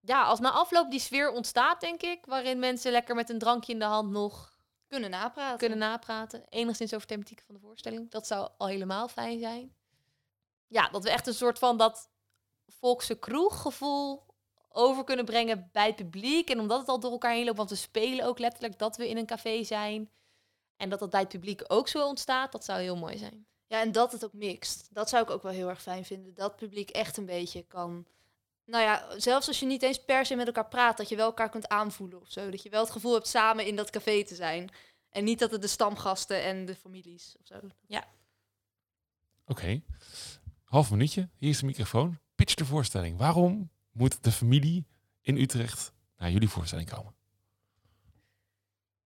Ja, 0.00 0.24
als 0.24 0.40
na 0.40 0.50
afloop 0.50 0.90
die 0.90 1.00
sfeer 1.00 1.30
ontstaat, 1.30 1.80
denk 1.80 2.02
ik... 2.02 2.26
waarin 2.26 2.58
mensen 2.58 2.92
lekker 2.92 3.14
met 3.14 3.30
een 3.30 3.38
drankje 3.38 3.72
in 3.72 3.78
de 3.78 3.84
hand 3.84 4.10
nog 4.10 4.58
Kunnen 4.88 5.10
napraten. 5.10 5.58
kunnen 5.58 5.78
napraten. 5.78 6.44
Enigszins 6.48 6.94
over 6.94 7.06
thematiek 7.06 7.42
van 7.46 7.54
de 7.54 7.60
voorstelling. 7.60 8.10
Dat 8.10 8.26
zou 8.26 8.50
al 8.56 8.66
helemaal 8.66 9.08
fijn 9.08 9.38
zijn. 9.38 9.74
Ja, 10.66 10.88
dat 10.88 11.02
we 11.02 11.10
echt 11.10 11.26
een 11.26 11.34
soort 11.34 11.58
van 11.58 11.76
dat 11.76 12.10
volkse 12.66 13.14
kroeggevoel 13.14 14.26
over 14.68 15.04
kunnen 15.04 15.24
brengen 15.24 15.68
bij 15.72 15.86
het 15.86 15.96
publiek. 15.96 16.50
En 16.50 16.60
omdat 16.60 16.78
het 16.78 16.88
al 16.88 17.00
door 17.00 17.10
elkaar 17.10 17.32
heen 17.32 17.44
loopt, 17.44 17.56
want 17.56 17.70
we 17.70 17.76
spelen 17.76 18.26
ook 18.26 18.38
letterlijk 18.38 18.78
dat 18.78 18.96
we 18.96 19.08
in 19.08 19.16
een 19.16 19.26
café 19.26 19.64
zijn. 19.64 20.10
En 20.76 20.88
dat 20.88 20.98
dat 20.98 21.10
bij 21.10 21.20
het 21.20 21.28
publiek 21.28 21.62
ook 21.66 21.88
zo 21.88 22.06
ontstaat, 22.06 22.52
dat 22.52 22.64
zou 22.64 22.80
heel 22.80 22.96
mooi 22.96 23.18
zijn. 23.18 23.46
Ja, 23.74 23.80
en 23.80 23.92
dat 23.92 24.12
het 24.12 24.24
ook 24.24 24.32
mixt. 24.32 24.88
Dat 24.90 25.08
zou 25.08 25.22
ik 25.22 25.30
ook 25.30 25.42
wel 25.42 25.52
heel 25.52 25.68
erg 25.68 25.82
fijn 25.82 26.04
vinden. 26.04 26.34
Dat 26.34 26.56
publiek 26.56 26.90
echt 26.90 27.16
een 27.16 27.26
beetje 27.26 27.62
kan... 27.62 28.06
Nou 28.64 28.82
ja, 28.82 29.20
zelfs 29.20 29.48
als 29.48 29.60
je 29.60 29.66
niet 29.66 29.82
eens 29.82 30.04
per 30.04 30.26
se 30.26 30.34
met 30.34 30.46
elkaar 30.46 30.68
praat, 30.68 30.96
dat 30.96 31.08
je 31.08 31.16
wel 31.16 31.26
elkaar 31.26 31.48
kunt 31.48 31.68
aanvoelen 31.68 32.20
of 32.20 32.30
zo. 32.30 32.50
Dat 32.50 32.62
je 32.62 32.68
wel 32.68 32.82
het 32.82 32.90
gevoel 32.90 33.14
hebt 33.14 33.28
samen 33.28 33.66
in 33.66 33.76
dat 33.76 33.90
café 33.90 34.24
te 34.24 34.34
zijn. 34.34 34.70
En 35.10 35.24
niet 35.24 35.38
dat 35.38 35.50
het 35.50 35.62
de 35.62 35.68
stamgasten 35.68 36.42
en 36.42 36.64
de 36.64 36.74
families 36.74 37.36
of 37.40 37.46
zo. 37.46 37.60
Oké. 39.46 39.82
Half 40.64 40.90
minuutje. 40.90 41.28
Hier 41.36 41.50
is 41.50 41.58
de 41.58 41.66
microfoon. 41.66 42.18
Pitch 42.34 42.54
de 42.54 42.64
voorstelling. 42.64 43.18
Waarom 43.18 43.70
moet 43.92 44.24
de 44.24 44.32
familie 44.32 44.86
in 45.20 45.36
Utrecht 45.36 45.92
naar 46.16 46.30
jullie 46.30 46.48
voorstelling 46.48 46.90
komen? 46.90 47.14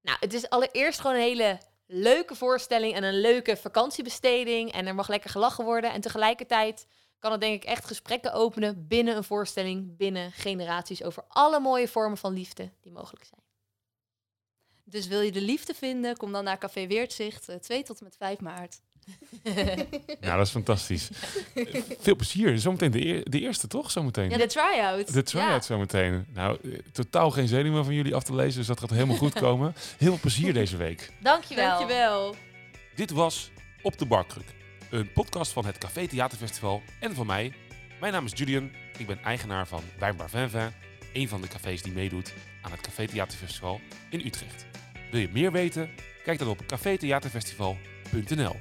Nou, 0.00 0.18
het 0.20 0.32
is 0.32 0.48
allereerst 0.48 1.00
gewoon 1.00 1.16
een 1.16 1.22
hele 1.22 1.60
leuke 1.90 2.34
voorstelling 2.34 2.94
en 2.94 3.02
een 3.02 3.20
leuke 3.20 3.56
vakantiebesteding. 3.56 4.72
En 4.72 4.86
er 4.86 4.94
mag 4.94 5.08
lekker 5.08 5.30
gelachen 5.30 5.64
worden. 5.64 5.92
En 5.92 6.00
tegelijkertijd 6.00 6.86
kan 7.18 7.32
het 7.32 7.40
denk 7.40 7.62
ik 7.62 7.68
echt 7.68 7.84
gesprekken 7.84 8.32
openen 8.32 8.86
binnen 8.88 9.16
een 9.16 9.24
voorstelling, 9.24 9.96
binnen 9.96 10.32
generaties, 10.32 11.02
over 11.02 11.24
alle 11.28 11.60
mooie 11.60 11.88
vormen 11.88 12.18
van 12.18 12.32
liefde 12.32 12.70
die 12.80 12.92
mogelijk 12.92 13.24
zijn. 13.24 13.42
Dus 14.84 15.06
wil 15.06 15.20
je 15.20 15.32
de 15.32 15.40
liefde 15.40 15.74
vinden, 15.74 16.16
kom 16.16 16.32
dan 16.32 16.44
naar 16.44 16.58
Café 16.58 16.86
Weertzicht, 16.86 17.48
eh, 17.48 17.56
2 17.56 17.82
tot 17.82 17.98
en 17.98 18.04
met 18.04 18.16
5 18.16 18.40
maart. 18.40 18.80
Nou, 20.20 20.36
dat 20.36 20.46
is 20.46 20.52
fantastisch. 20.52 21.08
Veel 22.00 22.16
plezier. 22.16 22.58
Zometeen 22.58 22.90
de, 22.90 23.06
eer- 23.06 23.30
de 23.30 23.40
eerste, 23.40 23.66
toch? 23.66 23.90
Zometeen. 23.90 24.30
Ja, 24.30 24.36
de 24.36 24.46
try-out. 24.46 25.12
De 25.12 25.22
try-out 25.22 25.64
zometeen. 25.64 26.26
Nou, 26.34 26.58
eh, 26.64 26.78
totaal 26.92 27.30
geen 27.30 27.48
zenuwen 27.48 27.84
van 27.84 27.94
jullie 27.94 28.14
af 28.14 28.22
te 28.22 28.34
lezen, 28.34 28.58
dus 28.58 28.66
dat 28.66 28.80
gaat 28.80 28.90
helemaal 28.90 29.16
goed 29.16 29.32
komen. 29.32 29.74
Heel 29.98 30.08
veel 30.08 30.18
plezier 30.20 30.52
deze 30.52 30.76
week. 30.76 31.10
Dankjewel. 31.20 31.68
Dankjewel. 31.78 32.34
Dit 32.94 33.10
was 33.10 33.50
Op 33.82 33.98
de 33.98 34.06
Barkruk. 34.06 34.46
Een 34.90 35.12
podcast 35.12 35.52
van 35.52 35.66
het 35.66 35.78
Café 35.78 36.06
Theaterfestival 36.06 36.82
en 37.00 37.14
van 37.14 37.26
mij. 37.26 37.52
Mijn 38.00 38.12
naam 38.12 38.24
is 38.24 38.32
Julian. 38.34 38.70
Ik 38.98 39.06
ben 39.06 39.18
eigenaar 39.24 39.66
van 39.66 39.82
Wijnbar 39.98 40.30
Vinvin. 40.30 40.70
Een 41.12 41.28
van 41.28 41.40
de 41.40 41.48
cafés 41.48 41.82
die 41.82 41.92
meedoet 41.92 42.32
aan 42.62 42.70
het 42.70 42.80
Café 42.80 43.06
Theaterfestival 43.06 43.80
in 44.10 44.20
Utrecht. 44.26 44.66
Wil 45.10 45.20
je 45.20 45.28
meer 45.32 45.52
weten? 45.52 45.90
Kijk 46.24 46.38
dan 46.38 46.48
op 46.48 46.66
cafetheaterfestival.nl. 46.66 48.56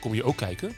Kom 0.00 0.14
je 0.14 0.24
ook 0.24 0.36
kijken? 0.36 0.74